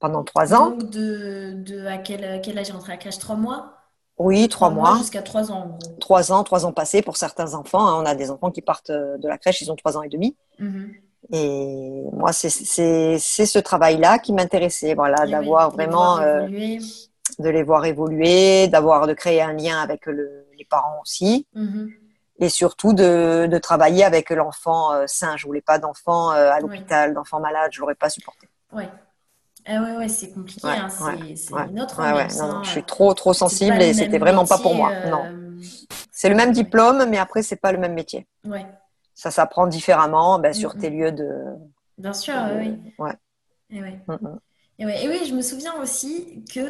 pendant 0.00 0.24
trois 0.24 0.52
ans. 0.52 0.70
Donc, 0.70 0.90
de, 0.90 1.54
de 1.56 1.86
à 1.86 1.98
quel, 1.98 2.40
quel 2.42 2.58
âge 2.58 2.68
est 2.70 2.72
rentré 2.72 2.92
à 2.92 2.94
la 2.96 3.00
crèche? 3.00 3.18
Trois 3.18 3.36
mois? 3.36 3.72
Oui, 4.18 4.48
trois 4.48 4.70
mois. 4.70 4.96
jusqu'à 4.98 5.22
trois 5.22 5.52
ans. 5.52 5.78
Trois 6.00 6.32
ans, 6.32 6.42
trois 6.42 6.66
ans 6.66 6.72
passés 6.72 7.02
pour 7.02 7.16
certains 7.16 7.54
enfants. 7.54 7.86
hein. 7.86 8.02
On 8.02 8.06
a 8.06 8.14
des 8.16 8.30
enfants 8.30 8.50
qui 8.50 8.62
partent 8.62 8.90
de 8.90 9.28
la 9.28 9.38
crèche, 9.38 9.60
ils 9.60 9.70
ont 9.70 9.76
trois 9.76 9.96
ans 9.96 10.02
et 10.02 10.08
demi. 10.08 10.36
Mhm. 10.58 10.92
Et 11.32 12.04
moi, 12.12 12.32
c'est 12.32 12.48
ce 13.18 13.58
travail-là 13.58 14.18
qui 14.18 14.32
m'intéressait, 14.32 14.94
voilà, 14.94 15.24
oui, 15.24 15.30
d'avoir 15.30 15.70
vraiment, 15.70 16.18
euh, 16.18 16.46
de 17.38 17.48
les 17.48 17.62
voir 17.62 17.84
évoluer, 17.84 18.68
d'avoir, 18.68 19.06
de 19.06 19.12
créer 19.14 19.42
un 19.42 19.52
lien 19.52 19.80
avec 19.80 20.06
le- 20.06 20.46
les 20.56 20.64
parents 20.64 21.00
aussi, 21.02 21.46
Mhm. 21.54 21.90
et 22.38 22.48
surtout 22.48 22.92
de, 22.92 23.46
de 23.50 23.58
travailler 23.58 24.04
avec 24.04 24.30
l'enfant 24.30 24.92
euh, 24.92 25.04
sain. 25.06 25.36
Je 25.36 25.46
voulais 25.46 25.60
pas 25.62 25.78
d'enfant 25.78 26.32
euh, 26.32 26.50
à 26.50 26.60
l'hôpital, 26.60 27.12
d'enfant 27.14 27.40
malade, 27.40 27.70
je 27.72 27.80
l'aurais 27.80 27.94
pas 27.94 28.08
supporté. 28.10 28.48
Ouais. 28.72 28.88
Ah 29.68 29.82
ouais, 29.82 29.96
ouais, 29.96 30.08
c'est 30.08 30.30
compliqué, 30.30 30.68
Ouais, 30.68 30.76
hein, 30.78 30.88
c'est 30.88 31.52
ouais, 31.52 31.66
une 31.70 31.80
autre 31.80 31.98
ambiance, 32.00 32.36
non, 32.36 32.46
non, 32.48 32.54
hein. 32.56 32.62
je 32.62 32.70
suis 32.70 32.84
trop, 32.84 33.12
trop 33.14 33.32
sensible 33.34 33.78
le 33.78 33.82
et 33.82 33.92
c'était 33.94 34.18
vraiment 34.18 34.44
pas 34.46 34.58
pour 34.58 34.74
moi. 34.76 34.92
métier, 34.94 35.10
Non, 35.10 35.24
euh, 35.24 35.50
c'est 36.12 36.28
le 36.28 36.36
même 36.36 36.52
diplôme, 36.52 37.04
mais 37.08 37.18
après 37.18 37.42
c'est 37.42 37.56
pas 37.56 37.72
le 37.72 37.78
même 37.78 37.94
métier. 37.94 38.28
Ouais, 38.44 38.64
Ça 39.16 39.30
s'apprend 39.32 39.66
différemment, 39.66 40.38
ben, 40.38 40.52
sur 40.52 40.76
tes 40.76 40.90
lieux 40.90 41.10
de. 41.10 41.28
bien 41.98 42.12
sûr, 42.12 42.34
oui. 42.60 42.78
ouais. 42.98 43.12
Et 43.70 43.80
ouais. 43.80 43.98
Et 44.78 44.86
ouais, 44.86 45.04
et 45.04 45.08
oui, 45.08 45.26
je 45.26 45.34
me 45.34 45.40
souviens 45.42 45.74
aussi 45.80 46.44
que 46.54 46.60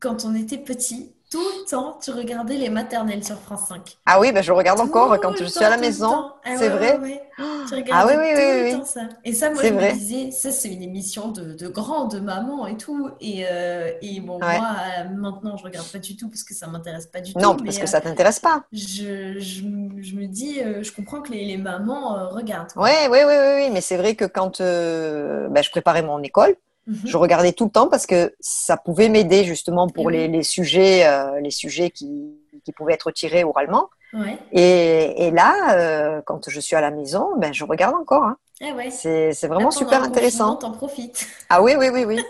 quand 0.00 0.24
on 0.24 0.34
était 0.34 0.58
petit, 0.58 1.12
tout 1.32 1.38
le 1.40 1.68
temps, 1.70 1.98
tu 2.02 2.10
regardais 2.10 2.56
les 2.58 2.68
maternelles 2.68 3.24
sur 3.24 3.36
France 3.40 3.68
5. 3.68 3.96
Ah 4.04 4.20
oui, 4.20 4.32
ben, 4.32 4.42
je 4.42 4.52
regarde 4.52 4.78
encore 4.80 5.18
quand 5.18 5.34
je 5.34 5.44
suis 5.46 5.64
à 5.64 5.70
la 5.70 5.78
maison. 5.78 6.30
Ah 6.44 6.56
C'est 6.58 6.68
ouais, 6.68 6.68
vrai. 6.68 6.98
ouais, 6.98 7.00
ouais. 7.00 7.22
Tu 7.68 7.74
Ah 7.90 8.06
oui, 8.06 8.12
oui, 8.18 8.28
tout 8.34 8.40
oui, 8.40 8.58
le 8.58 8.64
oui. 8.64 8.72
temps 8.78 8.84
ça. 8.84 9.00
Et 9.24 9.32
ça, 9.32 9.50
moi, 9.50 9.62
je 9.62 9.68
me 9.72 9.92
disais, 9.94 10.30
ça, 10.30 10.50
c'est 10.50 10.68
une 10.68 10.82
émission 10.82 11.28
de, 11.28 11.54
de 11.54 11.68
grands, 11.68 12.04
de 12.06 12.20
maman 12.20 12.66
et 12.66 12.76
tout. 12.76 13.08
Et, 13.20 13.46
euh, 13.50 13.92
et 14.02 14.20
bon, 14.20 14.38
moi, 14.38 14.50
euh, 14.50 15.08
maintenant, 15.16 15.56
je 15.56 15.64
regarde 15.64 15.86
pas 15.90 15.98
du 15.98 16.16
tout 16.16 16.28
parce 16.28 16.42
que 16.44 16.52
ça 16.54 16.66
m'intéresse 16.66 17.06
pas 17.06 17.20
du 17.22 17.32
Non, 17.38 17.54
tout. 17.56 17.64
parce 17.64 17.76
mais 17.76 17.82
que 17.82 17.88
euh, 17.88 17.90
ça 17.90 18.00
t'intéresse 18.02 18.38
pas. 18.38 18.64
je, 18.72 19.38
je, 19.38 19.62
je 20.02 20.16
me 20.16 20.26
dis, 20.26 20.58
je 20.82 20.92
comprends 20.92 21.22
que 21.22 21.32
les, 21.32 21.46
les 21.46 21.56
mamans 21.56 22.28
regardent. 22.30 22.72
Oui, 22.76 22.90
oui, 23.10 23.18
oui, 23.26 23.34
oui, 23.56 23.70
mais 23.70 23.80
c'est 23.80 23.96
vrai 23.96 24.14
que 24.14 24.26
quand 24.26 24.60
ben, 24.60 25.62
je 25.62 25.70
préparais 25.70 26.02
mon 26.02 26.20
école, 26.22 26.54
Mhm. 26.86 26.96
je 27.04 27.16
regardais 27.16 27.52
tout 27.52 27.64
le 27.66 27.70
temps 27.70 27.88
parce 27.88 28.06
que 28.06 28.34
ça 28.40 28.76
pouvait 28.76 29.08
m'aider 29.08 29.44
justement 29.44 29.88
pour 29.88 30.10
Eh 30.10 30.14
les, 30.14 30.26
oui. 30.26 30.32
les 30.32 30.42
sujets, 30.42 31.06
euh, 31.06 31.38
les 31.40 31.50
sujets 31.52 31.90
qui, 31.90 32.36
qui 32.64 32.72
pouvaient 32.72 32.94
être 32.94 33.10
tirés 33.12 33.44
oralement. 33.44 33.88
Ouais. 34.12 34.36
Et, 34.52 35.26
et 35.26 35.30
là, 35.30 35.76
euh, 35.76 36.20
quand 36.26 36.48
je 36.50 36.60
suis 36.60 36.74
à 36.76 36.80
la 36.80 36.90
maison, 36.90 37.30
ben, 37.38 37.52
je 37.54 37.64
regarde 37.64 37.94
encore. 37.94 38.24
hein. 38.24 38.36
Ah 38.60 38.72
ouais. 38.76 38.90
C'est, 38.90 39.30
Là, 39.42 39.48
vraiment 39.48 39.70
super 39.70 40.02
intéressant. 40.02 40.56
t'en 40.56 40.72
profites. 40.72 41.26
Ah 41.48 41.62
oui, 41.62 41.74
oui, 41.78 41.88
oui, 41.92 42.04
oui. 42.04 42.20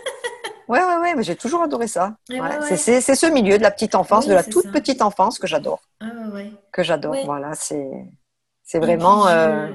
Ouais, 0.69 0.79
ouais, 0.79 0.97
ouais, 1.01 1.13
mais 1.15 1.23
j'ai 1.23 1.35
toujours 1.35 1.61
adoré 1.61 1.87
ça. 1.87 2.15
Eh 2.31 2.37
Voilà. 2.37 2.59
ouais, 2.61 2.77
C'est, 2.77 3.01
ce 3.01 3.25
milieu 3.25 3.57
de 3.57 3.63
la 3.63 3.69
petite 3.71 3.95
enfance, 3.95 4.23
Oui, 4.25 4.29
de 4.29 4.35
la 4.35 4.43
toute 4.43 4.63
ça. 4.65 4.71
petite 4.71 5.01
enfance 5.01 5.37
que 5.39 5.45
j'adore. 5.47 5.81
Ah. 5.99 6.05
Que 6.71 6.83
j'adore. 6.83 7.15
Voilà, 7.25 7.53
c'est, 7.53 7.89
c'est 8.63 8.79
vraiment. 8.79 9.27
euh, 9.27 9.67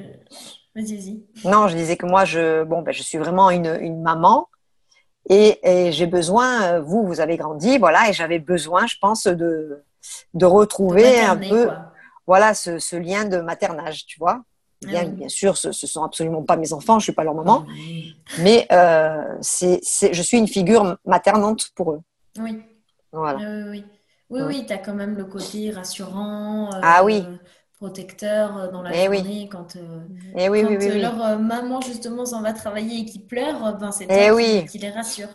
Vas-y, 0.75 0.97
vas-y. 0.97 1.23
Non, 1.45 1.69
je 1.69 1.77
disais 1.77 1.97
que 1.97 2.07
moi, 2.07 2.25
je, 2.25 2.63
bon, 2.65 2.81
ben, 2.83 2.93
je 2.93 3.03
suis 3.03 3.19
vraiment 3.19 3.51
une, 3.51 3.77
une 3.81 4.01
maman 4.01 4.49
et, 5.29 5.59
et 5.63 5.93
j'ai 5.93 6.07
besoin, 6.07 6.63
euh, 6.63 6.81
vous, 6.81 7.07
vous 7.07 7.21
avez 7.21 7.37
grandi, 7.37 7.79
voilà, 7.79 8.09
et 8.09 8.13
j'avais 8.13 8.39
besoin, 8.39 8.87
je 8.87 8.97
pense, 9.01 9.25
de, 9.27 9.35
de 9.37 9.83
De 10.35 10.47
retrouver 10.47 11.21
un 11.21 11.37
peu, 11.37 11.67
quoi. 11.67 11.93
voilà, 12.27 12.55
ce, 12.55 12.79
ce 12.79 12.97
lien 12.97 13.25
de 13.25 13.39
maternage, 13.41 14.07
tu 14.07 14.19
vois. 14.19 14.43
Bien, 14.87 15.03
Ah 15.07 15.11
bien 15.11 15.29
sûr, 15.29 15.57
ce, 15.57 15.73
ce 15.73 15.87
sont 15.89 16.05
absolument 16.05 16.43
pas 16.45 16.57
mes 16.57 16.73
enfants, 16.73 16.99
je 17.01 17.05
suis 17.05 17.13
pas 17.13 17.25
leur 17.25 17.35
maman, 17.35 17.65
Oui. 17.69 18.17
mais 18.39 18.67
euh, 18.71 19.37
c'est, 19.41 19.81
je 20.13 20.23
suis 20.23 20.39
une 20.39 20.47
figure 20.47 20.97
maternante 21.05 21.71
pour 21.75 21.93
eux. 21.93 22.01
Oui. 22.39 22.63
Voilà. 23.13 23.39
Oui, 23.39 23.45
oui, 23.47 23.63
oui. 23.71 23.85
Oui, 24.31 24.41
Ouais. 24.43 24.47
oui, 24.47 24.67
tu 24.67 24.73
as 24.75 24.79
quand 24.79 24.95
même 24.95 25.17
le 25.17 25.25
côté 25.25 25.71
rassurant, 25.71 26.69
euh, 26.75 26.81
Ah 26.83 27.03
oui. 27.03 27.25
Protecteur 27.79 28.57
euh, 28.59 28.71
dans 28.71 28.83
la 28.83 28.93
Eh 28.93 29.09
oui. 29.09 29.25
journée 29.25 29.49
quand, 29.51 29.77
euh, 29.77 30.01
Et 30.37 30.49
oui, 30.49 30.65
quand 30.65 30.69
oui, 30.69 30.77
oui, 30.79 30.91
euh, 30.91 30.95
oui. 30.95 31.03
leur 31.03 31.39
maman 31.41 31.81
justement 31.81 32.27
s'en 32.27 32.43
va 32.43 32.53
travailler 32.53 33.01
et 33.01 33.05
qui 33.07 33.21
pleure, 33.21 33.77
ben 33.79 33.93
c'est 33.93 34.09
Eh 34.09 34.31
qui, 34.33 34.33
oui. 34.33 34.67
qui 34.67 34.79
les 34.79 34.91
rassure. 34.91 35.29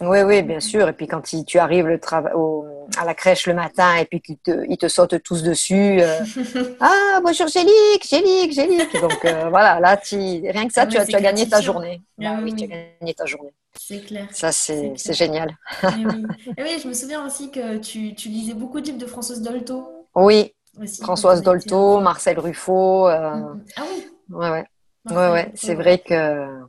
Oui, 0.00 0.20
oui, 0.22 0.42
bien 0.42 0.60
sûr. 0.60 0.88
Et 0.88 0.92
puis 0.94 1.06
quand 1.06 1.32
il- 1.32 1.44
tu 1.44 1.58
arrives 1.58 1.86
le 1.86 2.00
au- 2.34 2.86
à 2.96 3.04
la 3.04 3.14
crèche 3.14 3.46
le 3.46 3.54
matin 3.54 3.96
et 3.96 4.06
puis 4.06 4.20
qu'ils 4.22 4.38
te, 4.38 4.64
ils 4.68 4.78
te 4.78 4.88
sautent 4.88 5.22
tous 5.22 5.42
dessus. 5.42 6.00
euh, 6.02 6.20
ah, 6.80 7.20
bonjour 7.24 7.48
Gélique, 7.48 8.06
Gélique, 8.08 8.52
Gélique. 8.54 8.98
Donc 8.98 9.24
euh, 9.24 9.50
voilà, 9.50 9.80
là, 9.80 9.96
tu, 9.98 10.16
rien 10.18 10.66
que 10.68 10.72
ça, 10.74 10.86
Ah 10.86 10.88
tu, 10.88 10.98
as, 10.98 11.06
c'est 11.06 11.08
tu 11.08 11.16
as 11.16 11.20
gagné 11.22 11.48
ta 11.48 11.60
journée. 11.60 12.02
Ah 12.20 12.36
Bah 12.36 12.40
oui, 12.42 12.54
tu 12.54 12.64
as 12.64 12.68
gagné 12.68 13.14
ta 13.14 13.26
journée. 13.26 13.52
C'est 13.74 14.02
clair. 14.02 14.28
Ça, 14.32 14.52
C'est 14.52 15.14
génial. 15.14 15.56
Eh 15.90 16.06
oui. 16.06 16.36
Eh 16.56 16.62
oui, 16.62 16.78
je 16.82 16.88
me 16.88 16.94
souviens 16.94 17.26
aussi 17.26 17.50
que 17.50 17.78
tu, 17.78 18.14
tu 18.14 18.28
lisais 18.30 18.54
beaucoup 18.54 18.80
de 18.80 18.86
livres 18.86 18.98
de 18.98 19.06
Françoise 19.06 19.42
Dolto 19.42 20.08
Oui, 20.14 20.54
aussi. 20.78 21.02
Françoise 21.02 21.42
Dolto, 21.42 21.76
enfant. 21.76 22.00
Marcel 22.02 22.38
Ruffo. 22.38 23.08
euh, 23.08 23.34
mm. 23.34 23.64
Ah 23.76 23.82
oui, 23.90 24.06
ouais, 24.30 24.50
ouais. 24.50 24.66
Marcel 25.04 25.52
c'est 25.54 25.74
vrai 25.74 25.98
que 25.98 26.60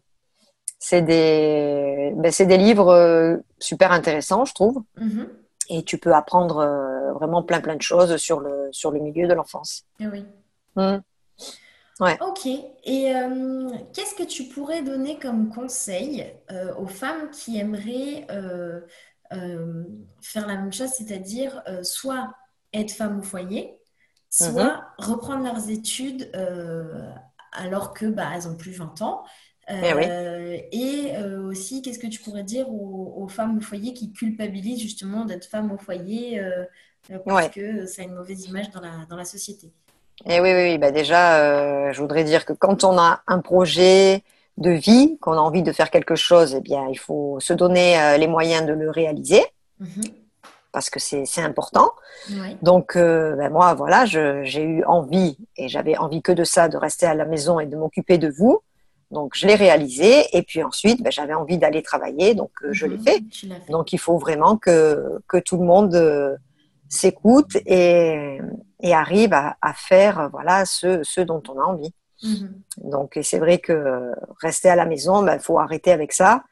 c'est 0.80 1.02
des, 1.04 2.12
ben, 2.16 2.32
des 2.32 2.58
livres 2.58 2.90
euh, 2.90 3.38
super 3.60 3.92
intéressants, 3.92 4.46
je 4.46 4.54
trouve. 4.54 4.82
Mhm. 4.98 5.30
Et 5.70 5.84
tu 5.84 5.98
peux 5.98 6.14
apprendre 6.14 6.58
euh, 6.58 7.14
vraiment 7.14 7.44
plein, 7.44 7.62
plein 7.62 7.76
de 7.76 7.82
choses 7.82 8.18
sur 8.18 8.40
le, 8.40 8.70
sur 8.72 8.92
le 8.92 9.00
milieu 9.00 9.28
de 9.28 9.34
l'enfance. 9.34 9.86
Eh 10.00 10.08
oui. 10.08 10.26
Mm. 10.76 10.98
Ouais. 12.00 12.18
Ok. 12.20 12.48
Et 12.48 13.16
euh, 13.16 13.70
qu'est-ce 13.94 14.16
que 14.16 14.24
tu 14.24 14.46
pourrais 14.46 14.82
donner 14.82 15.20
comme 15.20 15.50
conseil 15.50 16.26
euh, 16.52 16.74
aux 16.76 16.88
femmes 16.88 17.30
qui 17.30 17.60
aimeraient 17.60 18.26
euh, 18.32 18.82
euh, 19.34 19.84
faire 20.20 20.48
la 20.48 20.56
même 20.56 20.74
chose, 20.74 20.90
c'est-à-dire 20.90 21.62
euh, 21.68 21.84
soit 21.84 22.34
être 22.74 22.92
femme 22.92 23.20
au 23.20 23.22
foyer, 23.22 23.78
Soit 24.32 24.86
reprendre 24.98 25.44
leurs 25.44 25.70
études 25.70 26.32
euh, 26.36 27.12
alors 27.52 27.94
que 27.94 28.06
bah, 28.06 28.32
elles 28.36 28.48
ont 28.48 28.56
plus 28.56 28.72
20 28.72 29.02
ans. 29.02 29.24
Eh 29.82 29.94
oui. 29.94 30.12
Euh, 30.12 30.58
et 30.72 31.16
euh, 31.18 31.44
aussi, 31.48 31.82
qu'est-ce 31.82 32.00
que 32.00 32.08
tu 32.08 32.20
pourrais 32.22 32.44
dire 32.44 32.70
aux, 32.70 33.14
aux 33.24 33.28
femmes 33.28 33.58
au 33.58 33.62
foyer 33.62 33.94
qui 33.94 34.12
culpabilisent 34.14 34.82
justement 34.82 35.26
d'être 35.26 35.46
femme 35.46 35.72
au 35.72 35.78
foyer 35.78 36.42
parce 37.28 37.36
Ouais. 37.36 37.50
que 37.50 37.86
ça 37.86 38.04
a 38.04 38.06
une 38.06 38.16
mauvaise 38.16 38.46
image 38.46 38.70
dans 38.72 38.82
la, 38.82 39.06
dans 39.10 39.18
la 39.18 39.26
société? 39.26 39.74
Et 40.26 40.40
oui, 40.40 40.52
oui, 40.54 40.64
oui. 40.72 40.78
Bah 40.78 40.92
déjà, 40.92 41.92
je 41.92 42.00
voudrais 42.02 42.24
dire 42.24 42.46
que 42.46 42.54
quand 42.54 42.84
on 42.84 42.98
a 42.98 43.22
un 43.28 43.40
projet 43.40 44.24
de 44.58 44.72
vie, 44.72 45.18
qu'on 45.20 45.34
a 45.34 45.38
envie 45.38 45.64
de 45.64 45.72
faire 45.72 45.90
quelque 45.90 46.16
chose, 46.16 46.54
eh 46.56 46.62
bien, 46.62 46.88
il 46.90 47.00
faut 47.00 47.40
se 47.40 47.54
donner 47.54 48.18
les 48.20 48.28
moyens 48.28 48.66
de 48.68 48.74
le 48.74 48.90
réaliser 48.92 49.42
Mhm. 49.80 50.21
Parce 50.72 50.90
que 50.90 51.00
c'est 51.00 51.42
important. 51.42 51.92
Ouais. 52.30 52.58
Donc, 52.62 52.96
euh, 52.96 53.36
ben 53.36 53.52
moi, 53.52 53.74
voilà, 53.74 54.06
j'ai 54.06 54.64
eu 54.64 54.84
envie 54.86 55.38
et 55.58 55.68
j'avais 55.68 55.98
envie 55.98 56.22
que 56.22 56.32
de 56.32 56.44
ça, 56.44 56.70
de 56.70 56.78
rester 56.78 57.06
à 57.06 57.14
la 57.14 57.26
maison 57.26 57.60
et 57.60 57.66
de 57.66 57.76
m'occuper 57.76 58.18
de 58.18 58.30
vous. 58.30 58.62
Donc, 59.12 59.34
je 59.36 59.46
l'ai 59.46 59.56
réalisé. 59.56 60.26
Et 60.36 60.44
puis 60.44 60.64
ensuite, 60.64 61.04
ben, 61.04 61.12
j'avais 61.12 61.34
envie 61.34 61.58
d'aller 61.58 61.82
travailler, 61.82 62.34
donc 62.34 62.52
euh, 62.64 62.70
je 62.72 62.86
l'ai 62.86 62.98
fait. 62.98 63.22
Donc, 63.70 63.92
il 63.94 64.00
faut 64.00 64.18
vraiment 64.18 64.58
que, 64.58 65.20
que 65.28 65.38
tout 65.38 65.58
le 65.58 65.66
monde 65.66 65.96
euh, 65.96 66.38
s'écoute 66.88 67.58
et, 67.66 68.40
et 68.82 68.94
arrive 68.94 69.34
à, 69.34 69.58
à 69.62 69.74
faire 69.74 70.30
voilà, 70.32 70.66
ce, 70.66 71.02
ce 71.04 71.22
dont 71.22 71.44
on 71.50 71.60
a 71.60 71.64
envie. 71.64 71.94
Mhm. 72.24 72.54
Donc, 72.78 73.18
et 73.18 73.24
c'est 73.24 73.40
vrai 73.40 73.58
que 73.58 74.12
rester 74.42 74.70
à 74.70 74.76
la 74.76 74.86
maison, 74.86 75.28
il 75.28 75.40
faut 75.40 75.60
arrêter 75.60 75.92
avec 75.92 76.14
ça. 76.14 76.44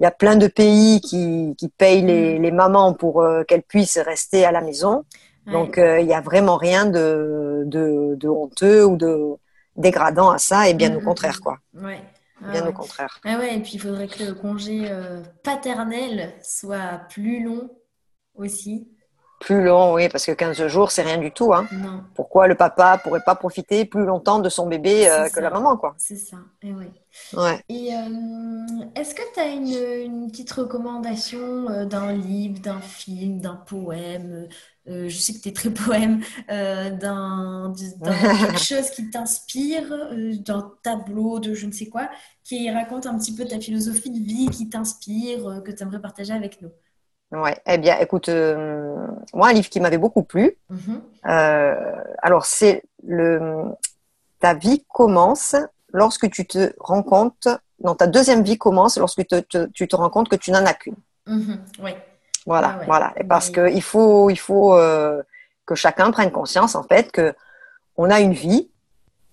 Il 0.00 0.04
y 0.04 0.06
a 0.06 0.10
plein 0.10 0.36
de 0.36 0.46
pays 0.46 1.00
qui, 1.02 1.54
qui 1.58 1.68
payent 1.68 2.02
les, 2.02 2.38
Mm. 2.38 2.42
les 2.42 2.50
mamans 2.50 2.94
pour 2.94 3.20
euh, 3.22 3.44
qu'elles 3.44 3.62
puissent 3.62 3.98
rester 3.98 4.44
à 4.46 4.50
la 4.52 4.62
maison. 4.62 5.04
Ouais. 5.46 5.52
Donc, 5.52 5.76
euh, 5.78 6.00
il 6.00 6.06
n'y 6.06 6.14
a 6.14 6.20
vraiment 6.22 6.56
rien 6.56 6.86
de, 6.86 7.64
de, 7.66 8.14
de 8.16 8.28
honteux 8.28 8.84
ou 8.86 8.96
de 8.96 9.34
dégradant 9.76 10.30
à 10.30 10.38
ça, 10.38 10.68
et 10.68 10.74
bien 10.74 10.94
au 10.96 11.00
mm, 11.00 11.04
contraire, 11.04 11.36
mm. 11.38 11.42
quoi. 11.42 11.58
Ouais. 11.74 12.00
Ah 12.42 12.52
Bien 12.52 12.62
ouais. 12.62 12.68
au 12.68 12.72
contraire. 12.72 13.20
Ah 13.24 13.38
ouais, 13.38 13.54
et 13.56 13.60
puis 13.60 13.72
il 13.74 13.80
faudrait 13.80 14.08
que 14.08 14.24
le 14.24 14.32
congé 14.34 14.84
euh, 14.88 15.20
paternel 15.44 16.32
soit 16.42 17.02
plus 17.10 17.44
long 17.44 17.68
aussi. 18.34 18.88
Plus 19.40 19.64
long, 19.64 19.94
oui, 19.94 20.08
parce 20.08 20.26
que 20.26 20.32
15 20.32 20.66
jours, 20.68 20.92
c'est 20.92 21.02
rien 21.02 21.18
du 21.18 21.32
tout. 21.32 21.52
Hein. 21.54 21.66
Non, 21.70 22.04
Pourquoi 22.14 22.46
le 22.48 22.56
papa 22.56 22.98
pourrait 22.98 23.22
pas 23.24 23.34
profiter 23.36 23.84
plus 23.86 24.04
longtemps 24.04 24.38
de 24.40 24.48
son 24.50 24.66
bébé 24.68 25.08
euh, 25.10 25.28
que 25.30 25.40
ça. 25.40 25.40
la 25.40 25.50
maman, 25.50 25.76
quoi? 25.78 25.96
c'est 25.96 26.16
ça. 26.16 26.38
Et 26.62 26.72
ouais. 26.74 26.92
Ouais. 27.32 27.64
Et 27.68 27.94
euh, 27.94 28.90
est-ce 28.96 29.14
que 29.14 29.22
tu 29.34 29.40
as 29.40 29.48
une, 29.48 29.68
une 29.68 30.30
petite 30.30 30.50
recommandation 30.52 31.68
euh, 31.70 31.84
d'un 31.86 32.12
livre, 32.12 32.60
d'un 32.60 32.80
film, 32.80 33.40
d'un 33.40 33.56
poème? 33.56 34.48
euh, 34.88 35.08
je 35.08 35.16
sais 35.18 35.34
que 35.34 35.40
tu 35.40 35.48
es 35.50 35.52
très 35.52 35.70
poème, 35.70 36.22
d'un, 36.48 37.72
quelque 38.40 38.58
chose 38.58 38.90
qui 38.90 39.10
t'inspire, 39.10 39.88
d'un 40.40 40.72
tableau, 40.82 41.38
de 41.40 41.54
je 41.54 41.66
ne 41.66 41.72
sais 41.72 41.88
quoi, 41.88 42.10
qui 42.44 42.70
raconte 42.70 43.06
un 43.06 43.18
petit 43.18 43.34
peu 43.36 43.46
ta 43.46 43.60
philosophie 43.60 44.10
de 44.10 44.18
vie, 44.24 44.48
qui 44.50 44.68
t'inspire, 44.68 45.62
que 45.64 45.70
tu 45.72 45.82
aimerais 45.82 46.00
partager 46.00 46.32
avec 46.32 46.60
nous? 46.62 46.70
Ouais. 47.32 47.56
Eh 47.66 47.78
bien, 47.78 47.98
écoute, 48.00 48.28
euh, 48.28 48.96
moi, 49.34 49.48
un 49.48 49.52
livre 49.52 49.68
qui 49.68 49.78
m'avait 49.80 49.98
beaucoup 49.98 50.22
plu, 50.24 50.56
Mhm. 50.68 51.00
euh, 51.26 51.74
alors 52.22 52.44
c'est 52.44 52.82
le 53.06 53.64
ta 54.40 54.54
vie 54.54 54.84
commence 54.88 55.54
lorsque 55.92 56.28
tu 56.30 56.46
te 56.46 56.72
rends 56.80 57.02
compte, 57.02 57.46
non, 57.84 57.94
ta 57.94 58.06
deuxième 58.06 58.42
vie 58.42 58.58
commence 58.58 58.96
lorsque 58.98 59.26
te- 59.26 59.40
te- 59.40 59.66
tu 59.66 59.86
te 59.86 59.94
rends 59.96 60.08
compte 60.10 60.28
que 60.28 60.36
tu 60.36 60.50
n'en 60.50 60.64
as 60.66 60.74
qu'une. 60.74 60.96
Mhm. 61.26 61.58
Ouais. 61.82 61.96
Voilà, 62.46 62.72
Ah 62.74 62.78
ouais. 62.80 62.86
voilà. 62.86 63.12
Et 63.16 63.24
parce 63.24 63.48
Oui. 63.48 63.52
que 63.52 63.68
il 63.70 63.82
faut, 63.82 64.30
il 64.30 64.38
faut 64.38 64.74
euh, 64.74 65.22
que 65.66 65.74
chacun 65.74 66.10
prenne 66.10 66.32
conscience 66.32 66.74
en 66.74 66.82
fait 66.82 67.12
que 67.12 67.34
on 67.96 68.10
a 68.10 68.20
une 68.20 68.32
vie 68.32 68.70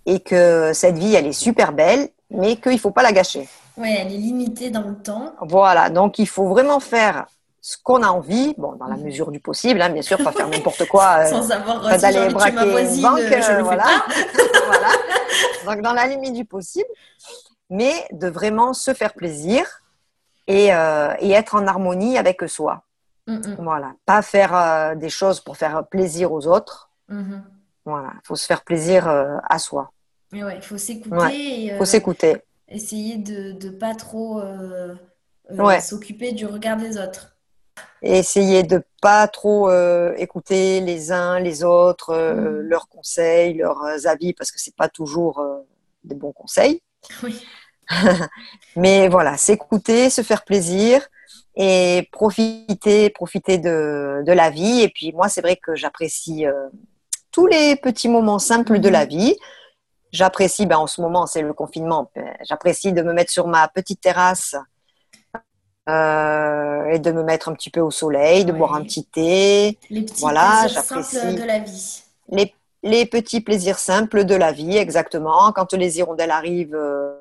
et 0.06 0.20
que 0.20 0.72
cette 0.74 0.98
vie 0.98 1.16
elle 1.16 1.26
est 1.26 1.32
super 1.32 1.72
belle, 1.72 2.10
mais 2.30 2.58
qu'il 2.58 2.80
faut 2.80 2.92
pas 2.92 3.02
la 3.04 3.14
gâcher. 3.14 3.48
Ouais, 3.78 3.96
elle 4.00 4.12
est 4.14 4.18
limitée 4.18 4.70
dans 4.70 4.82
le 4.88 4.96
temps. 4.96 5.34
Voilà, 5.42 5.90
donc 5.90 6.20
il 6.20 6.28
faut 6.28 6.48
vraiment 6.48 6.80
faire 6.82 7.28
ce 7.62 7.78
qu'on 7.84 8.02
a 8.04 8.08
envie, 8.08 8.54
bon 8.58 8.74
dans 8.74 8.86
la 8.88 8.96
Mhm. 8.98 9.04
mesure 9.04 9.32
du 9.32 9.40
possible, 9.40 9.82
hein, 9.82 9.90
bien 9.90 10.02
sûr, 10.02 10.18
pas 10.18 10.32
faire 10.32 10.48
n'importe 10.48 10.86
quoi. 10.88 11.18
euh, 11.26 11.30
Sans 11.30 11.52
avoir 11.52 11.82
d'aller 11.98 12.20
ma 12.20 12.30
braquer 12.30 12.72
voisine, 12.72 13.02
banque, 13.04 13.20
euh, 13.20 13.30
je 13.42 13.52
le 13.52 13.58
fais 13.58 13.62
voilà. 13.64 13.84
pas. 13.84 14.06
voilà. 14.68 14.88
Donc 15.66 15.82
dans 15.84 15.94
la 15.94 16.08
limite 16.08 16.34
du 16.34 16.46
possible, 16.46 16.88
mais 17.70 17.94
de 18.12 18.28
vraiment 18.28 18.74
se 18.74 18.94
faire 18.94 19.14
plaisir 19.14 19.66
et, 20.48 20.74
euh, 20.74 21.14
et 21.20 21.32
être 21.32 21.56
en 21.56 21.68
harmonie 21.68 22.18
avec 22.18 22.42
soi. 22.48 22.84
Voilà, 23.60 23.92
pas 24.06 24.22
faire 24.22 24.56
euh, 24.56 24.96
des 24.96 25.10
choses 25.10 25.42
pour 25.42 25.58
faire 25.58 25.86
plaisir 25.88 26.32
aux 26.32 26.48
autres. 26.48 26.90
Mhm. 27.10 27.44
Voilà, 27.84 28.12
il 28.16 28.22
faut 28.26 28.36
se 28.38 28.46
faire 28.46 28.64
plaisir 28.64 29.08
à 29.08 29.60
soi. 29.60 29.92
Mais 30.32 30.44
ouais, 30.44 30.56
il 30.58 30.62
faut 30.62 30.78
s'écouter 30.78 31.16
Ouais, 31.16 31.76
faut 31.78 31.86
s'écouter. 31.86 32.38
essayer 32.70 33.18
de 33.18 33.54
ne 33.66 33.72
pas 33.72 33.96
trop 33.96 34.42
Ouais. 35.50 35.80
s'occuper 35.80 36.34
du 36.34 36.46
regard 36.46 36.76
des 36.78 36.98
autres. 36.98 37.37
Essayer 38.02 38.64
de 38.64 38.84
pas 39.02 39.28
trop 39.28 39.70
euh, 39.70 40.14
écouter 40.18 40.82
les 40.82 41.12
uns 41.12 41.40
les 41.40 41.64
autres, 41.64 42.12
euh, 42.12 42.34
Mhm. 42.34 42.60
leurs 42.70 42.88
conseils, 42.90 43.56
leurs 43.56 43.84
euh, 43.84 44.06
avis, 44.06 44.34
parce 44.34 44.52
que 44.52 44.60
c'est 44.60 44.76
pas 44.76 44.90
toujours 44.90 45.40
euh, 45.40 45.60
des 46.04 46.16
bons 46.16 46.32
conseils. 46.34 46.82
Oui. 47.24 47.42
Mais 48.76 49.08
voilà, 49.08 49.38
s'écouter, 49.38 50.10
se 50.10 50.22
faire 50.22 50.44
plaisir 50.44 51.08
et 51.56 52.08
profiter, 52.12 53.10
profiter 53.10 53.58
de, 53.58 54.22
de 54.26 54.32
la 54.34 54.50
vie. 54.50 54.82
Et 54.82 54.90
puis 54.90 55.14
moi, 55.14 55.30
c'est 55.30 55.42
vrai 55.42 55.56
que 55.56 55.74
j'apprécie 55.76 56.46
tous 57.32 57.48
les 57.48 57.76
petits 57.78 58.10
moments 58.10 58.40
simples 58.40 58.80
de 58.80 58.90
la 58.90 59.06
vie. 59.06 59.36
J'apprécie, 60.12 60.66
ben, 60.66 60.78
en 60.78 60.88
ce 60.88 61.02
moment, 61.02 61.26
c'est 61.28 61.42
le 61.42 61.54
confinement, 61.54 62.12
ben, 62.16 62.36
j'apprécie 62.44 62.94
de 62.94 63.02
me 63.02 63.14
mettre 63.14 63.32
sur 63.32 63.48
ma 63.48 63.68
petite 63.70 64.02
terrasse 64.02 64.56
euh, 65.90 66.86
et 66.88 67.00
de 67.00 67.12
me 67.12 67.24
mettre 67.24 67.50
un 67.50 67.54
petit 67.54 67.70
peu 67.70 67.80
au 67.80 67.92
soleil, 67.92 68.46
de 68.46 68.52
boire 68.52 68.74
un 68.76 68.84
petit 68.84 69.06
thé, 69.06 69.78
Les 69.90 70.02
petits 70.04 70.22
Voilà, 70.22 70.62
plaisirs 70.64 70.84
j'apprécie. 70.88 71.16
simples 71.18 71.40
de 71.42 71.44
la 71.46 71.60
vie. 71.60 72.04
les, 72.30 72.54
les 72.84 73.06
petits 73.06 73.42
plaisirs 73.42 73.80
simples 73.80 74.26
de 74.26 74.36
la 74.36 74.52
vie, 74.52 74.78
exactement. 74.78 75.52
Quand 75.54 75.74
les 75.74 76.00
hirondelles 76.00 76.32
arrivent, 76.32 76.76
euh, 76.76 77.14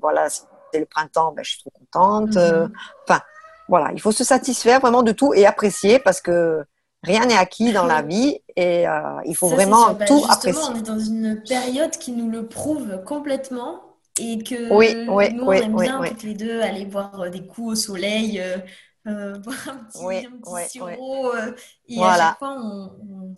voilà, 0.00 0.28
c'est 0.30 0.78
le 0.78 0.86
printemps, 0.86 1.32
ben, 1.32 1.42
je 1.44 1.50
suis 1.50 1.60
trop 1.60 1.72
contente. 1.78 2.30
Mhm. 2.30 2.38
Euh, 2.38 2.68
Enfin, 3.08 3.20
voilà, 3.68 3.90
il 3.92 4.00
faut 4.00 4.12
se 4.12 4.24
satisfaire 4.24 4.80
vraiment 4.80 5.02
de 5.02 5.12
tout 5.12 5.32
et 5.34 5.46
apprécier 5.46 5.98
parce 5.98 6.20
que 6.20 6.64
rien 7.02 7.24
n'est 7.26 7.36
acquis 7.36 7.72
dans 7.72 7.86
la 7.86 8.02
vie 8.12 8.40
et 8.56 8.88
euh, 8.88 9.00
il 9.26 9.36
faut 9.36 9.48
Ça, 9.48 9.54
vraiment. 9.56 9.92
Bah, 9.94 10.06
tout 10.06 10.16
justement, 10.18 10.32
apprécier. 10.32 10.62
on 10.72 10.76
est 10.78 10.82
dans 10.86 10.98
une 10.98 11.42
période 11.46 11.90
qui 11.92 12.12
nous 12.12 12.30
le 12.30 12.46
prouve 12.46 13.02
complètement 13.04 13.80
et 14.20 14.42
que 14.42 14.54
Oui, 14.70 14.96
oui, 15.06 15.26
nous, 15.28 15.44
on 15.44 15.60
aime 15.60 15.76
oui, 15.76 15.86
bien 15.86 16.02
toutes 16.04 16.22
les 16.22 16.34
deux 16.34 16.60
aller 16.60 16.86
boire 16.86 17.20
euh, 17.22 17.30
des 17.30 17.46
coups 17.46 17.72
au 17.72 17.74
soleil, 17.76 18.40
euh, 18.40 18.58
euh, 19.06 19.38
boire 19.40 19.68
un 19.68 19.84
petit, 19.84 20.08
Oui, 20.08 20.26
un 20.26 20.38
petit 20.40 20.56
oui, 20.56 20.62
sirop. 20.70 21.32
euh, 21.34 21.54
et 21.88 22.06
à 22.06 22.12
Voilà. 22.12 22.12
chaque 22.12 22.38
fois, 22.38 22.56
on, 22.60 22.98
on- 23.10 23.36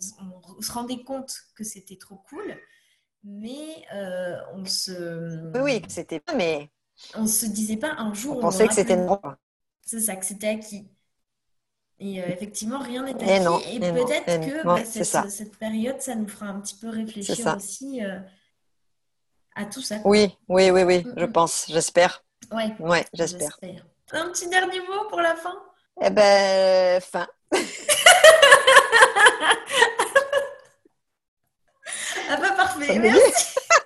on 0.57 0.61
se 0.61 0.71
rendait 0.71 1.03
compte 1.03 1.35
que 1.55 1.63
c'était 1.63 1.97
trop 1.97 2.17
cool, 2.29 2.57
mais 3.23 3.85
euh, 3.95 4.37
on 4.55 4.65
se, 4.65 4.91
Oui, 5.55 5.61
oui, 5.61 5.81
c'était 5.89 6.21
mais 6.37 6.69
on 7.15 7.25
se 7.27 7.45
disait 7.47 7.77
pas 7.77 7.93
un 7.97 8.13
jour 8.13 8.37
on 8.37 8.37
on 8.39 8.51
pensait 8.51 8.67
que 8.67 8.73
c'était 8.73 8.97
normal. 8.97 9.37
C'est 9.81 10.01
ça, 10.01 10.15
que 10.17 10.25
c'était 10.25 10.47
acquis. 10.49 10.89
Et 11.99 12.21
euh, 12.21 12.27
effectivement, 12.27 12.79
rien 12.79 13.03
n'est 13.03 13.23
acquis. 13.23 13.39
non, 13.39 13.61
Et 13.61 13.75
et 13.75 13.81
non, 13.91 13.91
peut-être 13.91 14.39
non. 14.63 14.65
que 14.65 14.67
bah, 14.73 14.83
cette, 14.85 15.57
période, 15.59 16.01
ça 16.01 16.15
nous 16.15 16.27
fera 16.27 16.47
un 16.47 16.59
petit 16.59 16.75
peu 16.77 16.89
réfléchir 16.89 17.51
aussi 17.51 18.03
euh, 18.03 18.19
à 19.55 19.65
tout 19.65 19.81
ça. 19.81 19.95
Oui, 20.03 20.37
oui, 20.47 20.71
oui, 20.71 20.83
oui, 20.83 21.05
je 21.15 21.25
pense, 21.25 21.65
j'espère. 21.69 22.23
Ouais, 22.51 23.05
j'espère. 23.13 23.57
j'espère. 23.61 23.85
Un 24.11 24.29
petit 24.29 24.47
dernier 24.47 24.79
mot 24.81 25.07
pour 25.09 25.21
la 25.21 25.35
fin? 25.35 25.55
Eh 26.01 26.09
ben, 26.09 27.01
fin. 27.01 27.27
Ah 32.29 32.37
bah 32.37 32.51
parfait, 32.55 32.97
merci. 32.99 33.55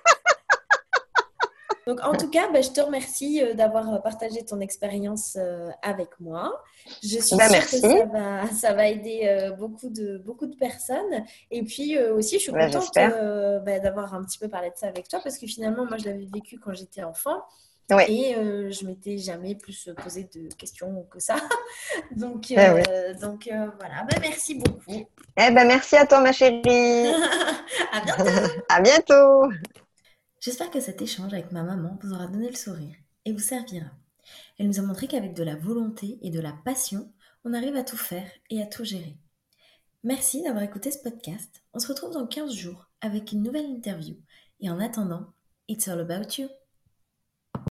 Donc 1.88 2.04
en 2.04 2.14
tout 2.14 2.28
cas, 2.28 2.50
bah, 2.52 2.60
je 2.60 2.68
te 2.68 2.82
remercie 2.82 3.42
euh, 3.42 3.54
d'avoir 3.54 3.94
euh, 3.94 3.98
partagé 3.98 4.44
ton 4.44 4.60
expérience 4.60 5.36
euh, 5.40 5.70
avec 5.82 6.10
moi. 6.20 6.62
Je 7.02 7.18
suis 7.18 7.34
Bah, 7.34 7.44
sûre 7.48 7.52
merci. 7.52 7.80
que 7.80 7.88
ça 7.88 8.04
va, 8.04 8.46
ça 8.52 8.74
va 8.74 8.88
aider 8.88 9.50
beaucoup 9.58 9.88
de, 9.88 10.18
beaucoup 10.18 10.46
de 10.46 10.54
personnes. 10.54 11.24
Et 11.50 11.62
puis 11.62 11.98
aussi, 11.98 12.34
je 12.36 12.42
suis 12.42 12.52
Ouais, 12.52 12.70
contente 12.70 12.90
bah, 12.94 13.78
d'avoir 13.80 14.14
un 14.14 14.22
petit 14.22 14.38
peu 14.38 14.48
parlé 14.48 14.68
de 14.68 14.76
ça 14.76 14.86
avec 14.88 15.08
toi 15.08 15.20
parce 15.24 15.38
que 15.38 15.46
finalement, 15.46 15.86
moi, 15.86 15.96
je 15.96 16.04
l'avais 16.04 16.28
vécu 16.32 16.58
quand 16.58 16.74
j'étais 16.74 17.02
enfant. 17.02 17.42
Ouais. 17.90 18.10
Et 18.12 18.36
euh, 18.36 18.70
je 18.70 18.84
m'étais 18.84 19.16
jamais 19.16 19.54
plus 19.54 19.88
posé 20.02 20.24
de 20.34 20.54
questions 20.56 21.06
que 21.10 21.20
ça. 21.20 21.36
Donc, 22.10 22.50
euh, 22.50 22.82
voilà, 23.80 24.04
bah, 24.04 24.16
merci 24.20 24.56
beaucoup. 24.56 25.06
Eh 25.38 25.50
ben, 25.50 25.66
merci 25.66 25.96
à 25.96 26.04
toi, 26.06 26.20
ma 26.20 26.32
chérie. 26.32 26.60
à 27.92 28.00
bientôt. 28.04 28.24
À 28.68 28.80
bientôt. 28.82 29.48
J'espère 30.40 30.70
que 30.70 30.80
cet 30.80 31.02
échange 31.02 31.32
avec 31.32 31.50
ma 31.52 31.62
maman 31.62 31.98
vous 32.02 32.12
aura 32.12 32.28
donné 32.28 32.48
le 32.48 32.56
sourire 32.56 32.94
et 33.24 33.32
vous 33.32 33.38
servira. 33.38 33.90
Elle 34.58 34.68
nous 34.68 34.78
a 34.78 34.82
montré 34.82 35.08
qu'avec 35.08 35.34
de 35.34 35.42
la 35.42 35.56
volonté 35.56 36.18
et 36.22 36.30
de 36.30 36.40
la 36.40 36.52
passion, 36.52 37.12
on 37.44 37.54
arrive 37.54 37.76
à 37.76 37.84
tout 37.84 37.96
faire 37.96 38.30
et 38.50 38.62
à 38.62 38.66
tout 38.66 38.84
gérer. 38.84 39.16
Merci 40.04 40.42
d'avoir 40.42 40.62
écouté 40.62 40.90
ce 40.90 40.98
podcast. 40.98 41.62
On 41.74 41.80
se 41.80 41.88
retrouve 41.88 42.12
dans 42.12 42.26
15 42.26 42.52
jours 42.54 42.86
avec 43.00 43.32
une 43.32 43.42
nouvelle 43.42 43.66
interview. 43.66 44.16
Et 44.60 44.70
en 44.70 44.78
attendant, 44.78 45.32
it's 45.68 45.88
all 45.88 46.00
about 46.00 46.40
you. 46.40 46.48